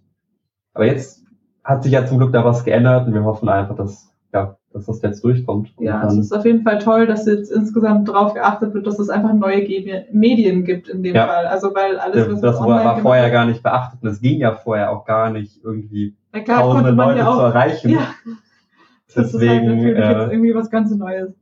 [0.74, 1.24] aber jetzt
[1.64, 4.86] hat sich ja zum Glück da was geändert und wir hoffen einfach, dass ja, dass
[4.86, 5.74] das jetzt durchkommt.
[5.80, 9.10] Ja, es ist auf jeden Fall toll, dass jetzt insgesamt darauf geachtet wird, dass es
[9.10, 11.28] einfach neue Ge- Medien gibt in dem Ja.
[11.28, 11.48] Fall.
[11.48, 14.56] Also weil alles, das, was das war, vorher gar nicht beachtet und es ging ja
[14.56, 17.42] vorher auch gar nicht irgendwie Na klar, tausende Leute ja zu auch.
[17.42, 17.90] erreichen.
[17.90, 18.08] Ja,
[19.14, 21.34] das ist halt Deswegen, natürlich äh, jetzt irgendwie was ganz Neues.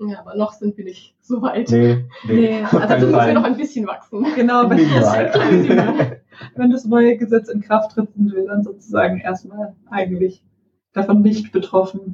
[0.00, 1.70] Ja, aber noch sind wir nicht so weit.
[1.70, 4.26] nee, nee, Nee, Also müssen wir noch ein bisschen wachsen.
[4.34, 5.30] Genau, wenn Minimal.
[5.32, 6.16] das,
[6.56, 10.44] wenn das neue Gesetz in Kraft tritt, sind wir dann sozusagen erstmal eigentlich
[10.92, 12.12] davon nicht betroffen.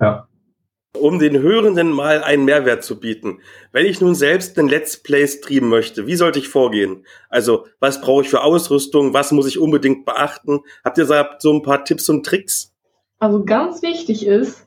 [0.98, 3.38] Um den Hörenden mal einen Mehrwert zu bieten.
[3.72, 7.04] Wenn ich nun selbst einen Let's Play streamen möchte, wie sollte ich vorgehen?
[7.28, 9.12] Also, was brauche ich für Ausrüstung?
[9.12, 10.60] Was muss ich unbedingt beachten?
[10.84, 12.74] Habt ihr so- so ein paar Tipps und Tricks?
[13.18, 14.66] Also ganz wichtig ist,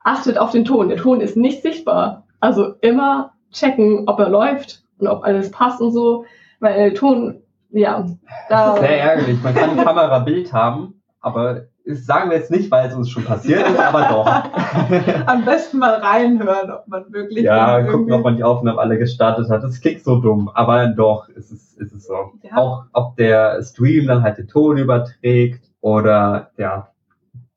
[0.00, 0.88] achtet auf den Ton.
[0.88, 2.26] Der Ton ist nicht sichtbar.
[2.40, 6.24] Also immer checken, ob er läuft und ob alles passt und so.
[6.60, 8.06] Weil Ton, ja,
[8.48, 8.76] da.
[8.76, 9.42] Sehr ärgerlich.
[9.42, 13.24] Man kann ein Kamerabild haben, aber das sagen wir jetzt nicht, weil es uns schon
[13.24, 14.26] passiert ist, aber doch.
[15.26, 19.50] Am besten mal reinhören, ob man wirklich ja, gucken, ob man die Aufnahmen alle gestartet
[19.50, 19.64] hat.
[19.64, 22.14] Das klingt so dumm, aber doch, ist es, ist es so.
[22.42, 22.56] Ja.
[22.56, 26.88] Auch ob der Stream dann halt den Ton überträgt oder ja,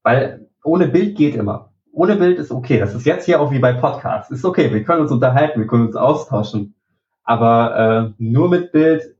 [0.01, 1.69] weil ohne Bild geht immer.
[1.91, 2.79] Ohne Bild ist okay.
[2.79, 4.31] Das ist jetzt hier auch wie bei Podcasts.
[4.31, 6.75] Ist okay, wir können uns unterhalten, wir können uns austauschen.
[7.23, 9.14] Aber äh, nur mit Bild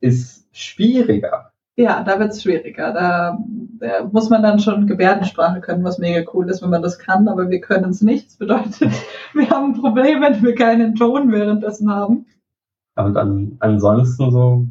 [0.00, 1.52] ist schwieriger.
[1.76, 2.92] Ja, da wird's schwieriger.
[2.92, 3.38] Da,
[3.78, 7.28] da muss man dann schon Gebärdensprache können, was mega cool ist, wenn man das kann,
[7.28, 8.26] aber wir können es nicht.
[8.26, 8.92] Das bedeutet,
[9.34, 12.26] wir haben ein Problem, wenn wir keinen Ton währenddessen haben.
[12.96, 14.66] Ja, Und an, ansonsten so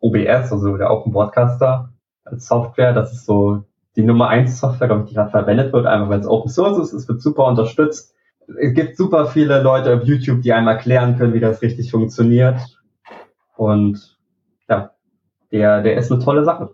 [0.00, 1.90] OBS, also der Open Broadcaster
[2.24, 3.64] als Software, das ist so
[3.96, 6.78] die Nummer eins Software, glaube ich, die gerade verwendet wird, einfach weil es Open Source
[6.78, 8.14] ist, es wird super unterstützt.
[8.60, 12.60] Es gibt super viele Leute auf YouTube, die einem erklären können, wie das richtig funktioniert.
[13.56, 14.15] Und
[14.68, 14.90] ja,
[15.52, 16.70] der, der ist eine tolle Sache.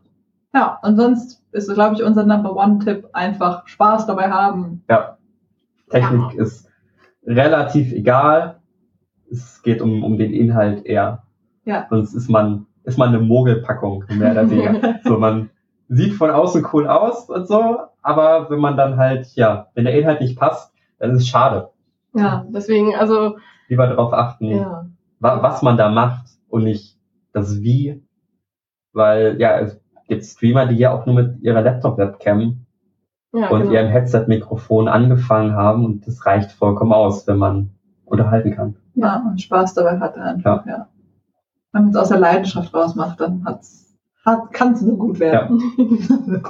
[0.55, 4.85] Ja, und sonst ist, glaube ich, unser Number One-Tipp einfach Spaß dabei haben.
[4.89, 5.17] Ja.
[5.91, 6.69] Technik ist
[7.25, 8.61] relativ egal.
[9.31, 11.23] Es geht um, um den Inhalt eher.
[11.65, 11.87] Ja.
[11.91, 14.99] Sonst ist man, ist man eine Mogelpackung, mehr oder weniger.
[15.05, 15.51] so, man
[15.89, 19.95] sieht von außen cool aus und so, aber wenn man dann halt, ja, wenn der
[19.99, 21.71] Inhalt nicht passt, dann ist es schade.
[22.15, 23.37] Ja, deswegen, also,
[23.69, 24.87] Lieber darauf achten, ja.
[25.21, 26.99] wa was man da macht und nicht
[27.33, 28.03] das Wie.
[28.93, 32.67] Weil, ja, es gibt Streamer, die ja auch nur mit ihrer Laptop-Webcam
[33.33, 33.73] Ja, und genau.
[33.73, 37.71] ihrem Headset-Mikrofon angefangen haben und das reicht vollkommen aus, wenn man
[38.05, 38.77] unterhalten kann.
[38.95, 40.89] Ja, und Spaß dabei hat einfach, ja.
[41.73, 45.63] Wenn man es aus der Leidenschaft rausmacht, dann hat's, hat, kann es nur gut werden.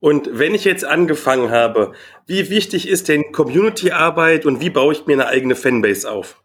[0.00, 1.92] Und wenn ich jetzt angefangen habe,
[2.26, 6.42] wie wichtig ist denn Community-Arbeit und wie baue ich mir eine eigene Fanbase auf?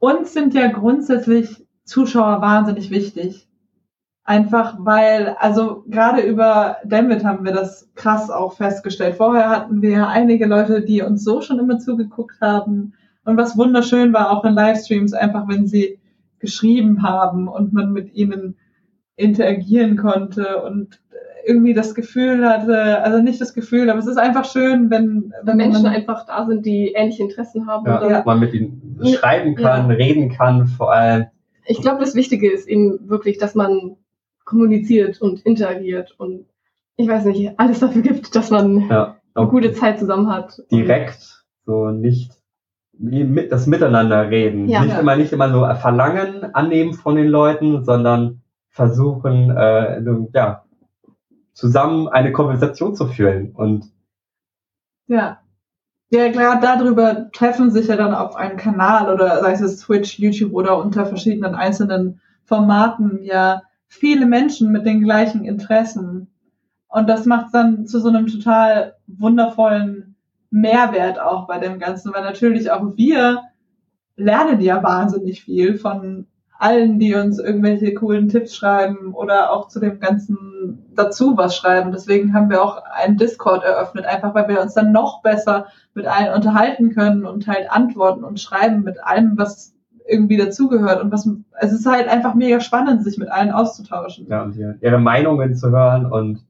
[0.00, 3.48] Uns sind ja grundsätzlich Zuschauer wahnsinnig wichtig.
[4.24, 9.16] Einfach weil, also gerade über Dammit haben wir das krass auch festgestellt.
[9.16, 12.94] Vorher hatten wir einige Leute, die uns so schon immer zugeguckt haben.
[13.24, 15.98] Und was wunderschön war auch in Livestreams, einfach wenn sie
[16.38, 18.56] geschrieben haben und man mit ihnen
[19.16, 21.00] interagieren konnte und
[21.44, 25.46] irgendwie das Gefühl hatte, also nicht das Gefühl, aber es ist einfach schön, wenn, Wenn
[25.46, 27.86] wenn Menschen man, einfach da sind, die ähnliche Interessen haben.
[27.86, 28.22] Ja, Ja.
[28.24, 29.96] man mit ihnen schreiben kann, Ja.
[29.96, 31.26] reden kann, vor allem.
[31.66, 33.96] Ich glaube, das Wichtige ist eben wirklich, dass man
[34.44, 36.46] kommuniziert und interagiert und
[36.96, 40.60] ich weiß nicht, alles dafür gibt, dass man Ja, eine gute Zeit zusammen hat.
[40.70, 42.32] direkt, so nicht
[42.92, 44.68] wie mit, das Miteinander reden.
[44.68, 44.82] Ja.
[44.82, 45.00] nicht Ja.
[45.00, 50.02] immer nicht immer nur Verlangen annehmen von den Leuten, sondern versuchen, äh,
[50.34, 50.64] ja,
[51.52, 53.52] zusammen eine Konversation zu führen.
[53.52, 53.86] Und
[55.06, 55.41] Ja.
[56.14, 60.52] Ja, klar, darüber treffen sich ja dann auf einem Kanal oder sei es Twitch, YouTube
[60.52, 66.28] oder unter verschiedenen einzelnen Formaten ja viele Menschen mit den gleichen Interessen.
[66.88, 70.14] Und das macht dann zu so einem total wundervollen
[70.50, 73.44] Mehrwert auch bei dem Ganzen, weil natürlich auch wir
[74.16, 76.26] lernen ja wahnsinnig viel von
[76.62, 81.92] allen, die uns irgendwelche coolen Tipps schreiben oder auch zu dem Ganzen dazu was schreiben.
[81.92, 86.06] Deswegen haben wir auch einen Discord eröffnet, einfach weil wir uns dann noch besser mit
[86.06, 89.74] allen unterhalten können und halt antworten und schreiben mit allem, was
[90.06, 91.28] irgendwie dazugehört und was
[91.60, 94.26] es ist halt einfach mega spannend, sich mit allen auszutauschen.
[94.28, 96.44] ja, und ihre, ihre Meinungen zu hören und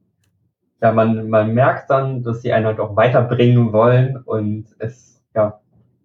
[0.81, 5.59] ja, man, man merkt dann, dass sie einen halt auch weiterbringen wollen und es ja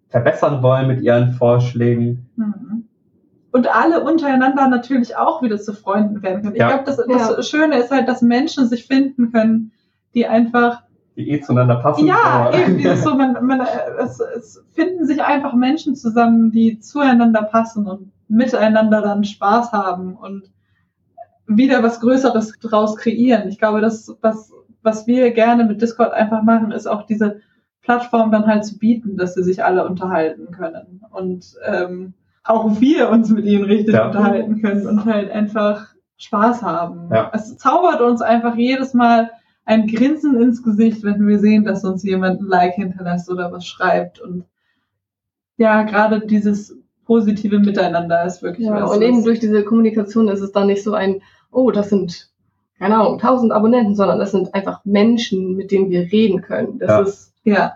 [0.07, 2.29] verbessern wollen mit ihren Vorschlägen.
[2.37, 2.78] Mhm.
[3.51, 6.55] Und alle untereinander natürlich auch wieder zu Freunden werden können.
[6.55, 6.67] Ich Ja.
[6.69, 7.43] glaube, das, das Ja.
[7.43, 9.71] Schöne ist halt, dass Menschen sich finden können,
[10.13, 10.83] die einfach
[11.15, 12.05] Die eh zueinander passen.
[12.05, 13.61] Ja, irgendwie ist so, man, man,
[13.99, 20.15] es, es finden sich einfach Menschen zusammen, die zueinander passen und miteinander dann Spaß haben
[20.15, 20.51] und
[21.47, 23.49] wieder was Größeres draus kreieren.
[23.49, 27.41] Ich glaube, das, was, was wir gerne mit Discord einfach machen, ist auch diese
[27.81, 31.01] Plattform dann halt zu bieten, dass sie sich alle unterhalten können.
[31.09, 32.13] Und ähm,
[32.49, 34.07] auch wir uns mit ihnen richtig Ja.
[34.07, 35.87] unterhalten können und halt einfach
[36.17, 37.09] Spaß haben.
[37.13, 37.31] Ja.
[37.33, 39.31] Es zaubert uns einfach jedes Mal
[39.65, 43.65] ein Grinsen ins Gesicht, wenn wir sehen, dass uns jemand ein Like hinterlässt oder was
[43.67, 44.19] schreibt.
[44.19, 44.45] Und
[45.57, 46.75] ja, gerade dieses
[47.05, 48.95] positive Miteinander ist wirklich Ja, was.
[48.95, 51.21] und eben durch diese Kommunikation ist es dann nicht so ein,
[51.51, 52.29] oh, das sind,
[52.79, 56.79] keine Ahnung, 1000 Abonnenten, sondern das sind einfach Menschen, mit denen wir reden können.
[56.79, 57.01] Das Ja.
[57.01, 57.73] ist Ja.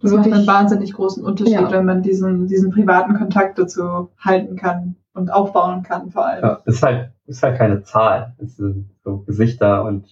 [0.00, 1.70] Das macht Wirklich- einen wahnsinnig großen Unterschied, Ja.
[1.72, 6.44] wenn man diesen, diesen privaten Kontakt dazu halten kann und aufbauen kann, vor allem.
[6.44, 8.34] Ja, ist halt, ist halt keine Zahl.
[8.38, 10.06] Es sind so Gesichter und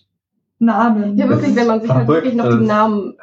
[0.59, 1.17] Namen.
[1.17, 3.15] ja wirklich, wenn man sich halt wirklich noch die Namen,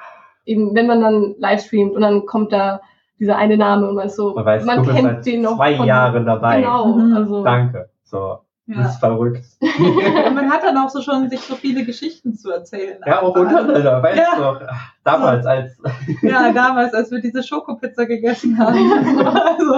[0.46, 2.80] eben, wenn man dann live streamt und dann kommt da
[3.20, 5.86] dieser eine Name und man ist so, man weiß, bist kennt den noch zwei von-
[5.88, 6.62] Jahren dabei.
[6.62, 7.14] Genau, Mhm.
[7.16, 7.90] also Danke.
[8.04, 8.90] So, das ja.
[8.90, 9.44] ist verrückt.
[9.62, 12.98] Und man hat dann auch so schon sich so viele Geschichten zu erzählen.
[13.06, 13.60] ja, auch Einfach.
[13.62, 14.36] untereinander, weißt Ja.
[14.36, 14.62] du noch,
[15.04, 15.78] damals als,
[16.22, 18.92] Ja, damals, als wir diese Schokopizza gegessen haben.
[19.28, 19.74] also,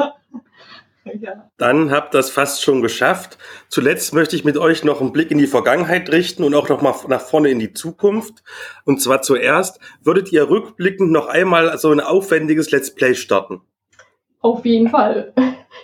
[1.19, 1.49] ja.
[1.57, 3.37] Dann habt ihr das fast schon geschafft.
[3.69, 6.81] Zuletzt möchte ich mit euch noch einen Blick in die Vergangenheit richten und auch noch
[6.81, 8.43] mal nach vorne in die Zukunft.
[8.85, 13.61] Und zwar zuerst, würdet ihr rückblickend noch einmal so ein aufwendiges Let's Play starten?
[14.41, 15.33] Auf jeden Fall.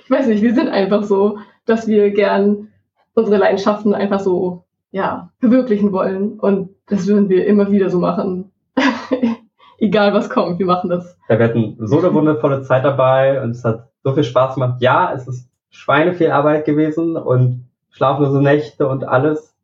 [0.04, 2.71] Ich weiß nicht, wir sind einfach so, dass wir gern
[3.14, 6.40] unsere Leidenschaften einfach so, ja, verwirklichen wollen.
[6.40, 8.52] Und das würden wir immer wieder so machen.
[9.80, 11.18] Egal was kommt, wir machen das.
[11.28, 14.82] ja, wir hatten so eine wundervolle Zeit dabei und es hat so viel Spaß gemacht.
[14.82, 19.56] Ja, es ist Schweine viel Arbeit gewesen und schlaflose Nächte und alles.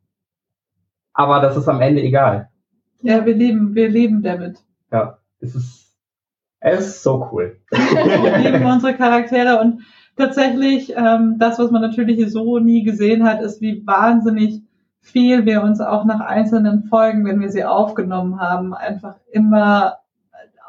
[1.13, 2.49] Aber das ist am Ende egal.
[3.01, 4.57] ja, wir lieben, wir lieben David.
[4.91, 5.93] Ja, es ist,
[6.59, 7.59] es ist so cool.
[7.69, 9.81] Wir lieben unsere Charaktere und
[10.17, 14.61] tatsächlich, ähm, das, was man natürlich so nie gesehen hat, ist, wie wahnsinnig
[15.01, 19.97] viel wir uns auch nach einzelnen Folgen, wenn wir sie aufgenommen haben, einfach immer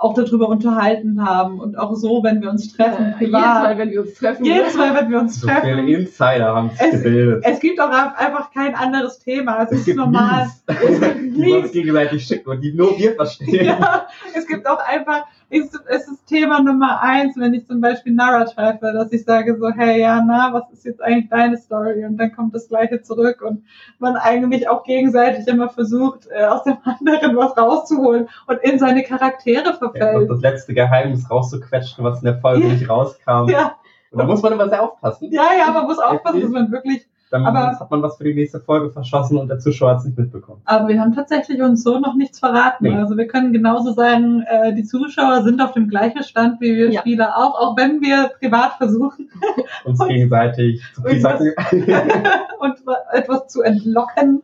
[0.00, 3.62] auch darüber unterhalten haben und auch so, wenn wir uns treffen, Äh, jedes privat.
[3.64, 4.44] Mal, wenn wir uns treffen.
[4.44, 5.88] Jedes Mal, wenn wir uns So viele treffen.
[5.88, 7.44] Insider haben Es- es gebildet.
[7.44, 9.64] Es gibt auch einfach kein anderes Thema.
[9.64, 10.46] Es, Es ist gibt normal.
[10.68, 13.64] Memes, Es gibt die wir uns gegenseitig schicken und die nur wir verstehen.
[13.66, 18.12] Ja, es gibt auch einfach, es es ist Thema Nummer eins, wenn ich zum Beispiel
[18.12, 22.04] Nara treffe, dass ich sage so, hey, ja, na, was ist jetzt eigentlich deine Story?
[22.04, 23.64] Und dann kommt das Gleiche zurück und
[23.98, 29.02] man eigentlich auch gegenseitig immer versucht, äh, aus dem anderen was rauszuholen und in seine
[29.02, 30.30] Charaktere Ja, und verfällt.
[30.30, 32.72] das letzte Geheimnis rauszuquetschen, was in der Folge Ja.
[32.74, 33.48] nicht rauskam.
[33.48, 33.76] Ja,
[34.10, 35.30] Und da muss man immer sehr aufpassen.
[35.32, 38.34] ja, ja, man muss aufpassen, dass man wirklich, Dann Aber- hat man was für die
[38.34, 40.62] nächste Folge verschossen und der Zuschauer hat es nicht mitbekommen.
[40.64, 42.84] aber wir haben tatsächlich uns so noch nichts verraten.
[42.84, 42.94] Nee.
[42.94, 46.90] Also wir können genauso sagen, äh, die Zuschauer sind auf dem gleichen Stand wie wir
[46.90, 47.00] Ja.
[47.00, 49.30] Spieler auch, auch wenn wir privat versuchen,
[49.84, 52.22] Uns gegenseitig zu Irgendwas- pisacken.
[52.60, 52.74] und
[53.12, 54.42] etwas zu entlocken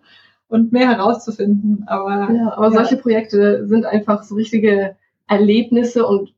[0.48, 1.84] und mehr herauszufinden.
[1.86, 2.70] Aber Ja, aber Ja.
[2.72, 6.34] solche Projekte sind einfach so richtige Erlebnisse und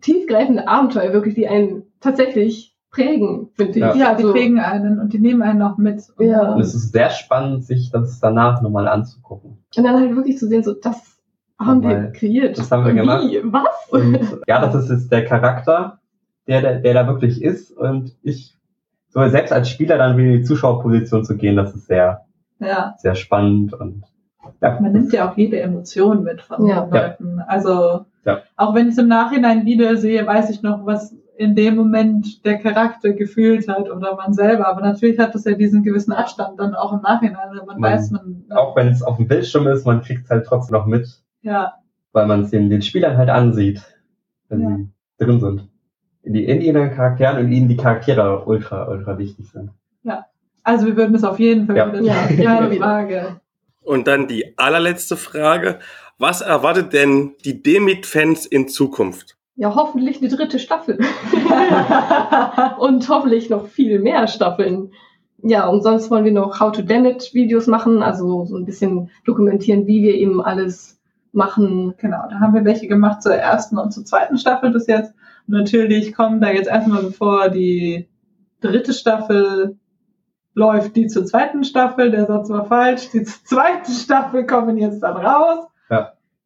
[0.00, 3.92] tiefgreifende Abenteuer, wirklich, die einen tatsächlich prägen, finde Ja.
[3.92, 4.00] ich.
[4.00, 6.02] ja, die Also, prägen einen und die nehmen einen noch mit.
[6.16, 6.52] Und Ja.
[6.54, 9.58] Und es ist sehr spannend, sich das danach nochmal anzugucken.
[9.76, 11.18] Und dann halt wirklich zu sehen, so, das
[11.58, 12.58] haben wir Nochmal, kreiert.
[12.58, 12.96] das haben wir Wie?
[12.96, 13.28] gemacht.
[13.44, 13.88] Was?
[13.90, 15.98] Und ja, das ist jetzt der Charakter,
[16.46, 17.70] der, der, der da wirklich ist.
[17.70, 18.56] Und ich,
[19.10, 22.22] so selbst als Spieler dann wieder in die Zuschauerposition zu gehen, das ist sehr,
[22.58, 24.04] ja, sehr spannend und
[24.60, 26.82] ja, man nimmt ja auch jede Emotion mit von Ja.
[26.82, 27.40] den Leuten.
[27.46, 28.40] Also Ja.
[28.56, 32.44] auch wenn ich es im Nachhinein wieder sehe, weiß ich noch, was in dem Moment
[32.44, 34.68] der Charakter gefühlt hat oder man selber.
[34.68, 37.48] Aber natürlich hat das ja diesen gewissen Abstand dann auch im Nachhinein.
[37.50, 40.30] Also man, Man- weiß, man auch wenn es auf dem Bildschirm ist, man kriegt es
[40.30, 41.08] halt trotzdem noch mit,
[41.42, 41.74] ja,
[42.12, 43.82] weil man es den, den Spielern halt ansieht,
[44.48, 44.68] wenn Ja.
[45.18, 45.68] sie drin sind.
[46.22, 49.70] In, die, in ihren Charakteren und ihnen die Charaktere ultra, ultra wichtig sind.
[50.62, 51.88] also wir würden es auf jeden Fall Ja.
[51.92, 52.76] wieder Ja, keine.
[52.76, 53.40] Frage.
[53.82, 55.78] Und dann die allerletzte Frage.
[56.16, 59.36] Was erwartet denn die Demit-Fans in Zukunft?
[59.56, 60.98] Ja, hoffentlich eine dritte Staffel.
[62.78, 64.92] und hoffentlich noch viel mehr Staffeln.
[65.42, 69.10] Ja, und sonst wollen wir noch How to Damage Videos machen, also so ein bisschen
[69.24, 70.98] dokumentieren, wie wir eben alles
[71.32, 71.94] machen.
[71.98, 75.12] Genau, da haben wir welche gemacht zur ersten und zur zweiten Staffel bis jetzt.
[75.46, 78.08] Und natürlich kommen da jetzt erstmal, bevor die
[78.60, 79.76] dritte Staffel
[80.54, 82.10] läuft, die zur zweiten Staffel.
[82.10, 83.10] Der Satz war falsch.
[83.10, 85.66] Die zur zweiten Staffel kommen jetzt dann raus.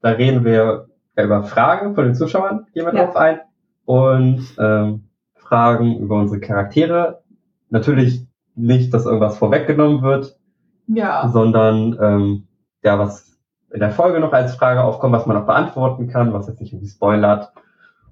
[0.00, 0.84] Da reden wir ja
[1.24, 3.04] über Fragen von den Zuschauern, gehen wir Ja.
[3.06, 3.40] drauf ein.
[3.84, 5.04] Und ähm,
[5.36, 7.22] Fragen über unsere Charaktere.
[7.70, 10.36] Natürlich nicht, dass irgendwas vorweggenommen wird,
[10.86, 12.48] Ja, sondern ähm,
[12.82, 13.38] ja, was
[13.70, 16.72] in der Folge noch als Frage aufkommt, was man noch beantworten kann, was jetzt nicht
[16.72, 17.52] irgendwie spoilert.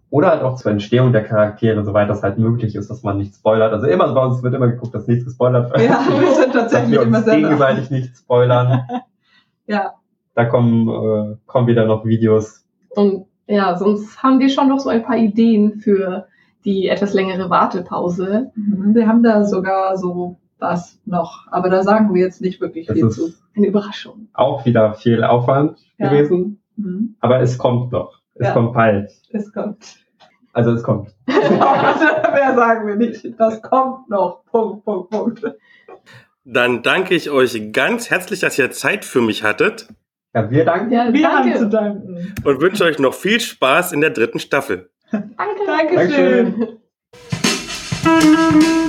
[0.09, 3.35] Oder halt auch zur Entstehung der Charaktere, soweit das halt möglich ist, dass man nicht
[3.35, 3.73] spoilert.
[3.73, 5.83] Also immer bei uns wird immer geguckt, dass nichts gespoilert wird.
[5.83, 8.83] ja wir sind tatsächlich wir immer sehr gegenseitig nicht spoilern.
[9.69, 9.95] Ja,
[10.35, 12.66] Da kommen, äh, kommen wieder noch Videos.
[12.97, 16.27] Und Ja, sonst haben wir schon noch so ein paar Ideen für
[16.65, 18.51] die etwas längere Wartepause.
[18.57, 22.87] Mhm, Wir haben da sogar so was noch, aber da sagen wir jetzt nicht wirklich
[22.89, 23.29] Das viel ist- zu.
[23.55, 24.29] Eine Überraschung.
[24.35, 26.09] Auch wieder viel Aufwand Ja.
[26.09, 27.15] gewesen, Mhm.
[27.21, 28.21] aber es kommt noch.
[28.35, 28.53] Es Ja.
[28.53, 29.11] kommt bald.
[29.31, 29.97] Es kommt.
[30.53, 31.15] Also es kommt.
[31.29, 33.25] Mehr sagen wir nicht.
[33.39, 34.45] Das kommt noch.
[34.47, 35.43] Punkt, Punkt, Punkt.
[36.45, 39.89] Dann danke ich euch ganz herzlich, dass ihr Zeit für mich hattet
[40.37, 40.93] Ja, wir danken.
[40.93, 42.07] Ja, Wir haben zu danke.
[42.07, 42.34] danken.
[42.45, 44.91] und wünsche euch noch viel Spaß in der dritten Staffel.
[45.11, 45.32] Danke.
[45.66, 46.78] Dankeschön.
[48.05, 48.82] Dankeschön.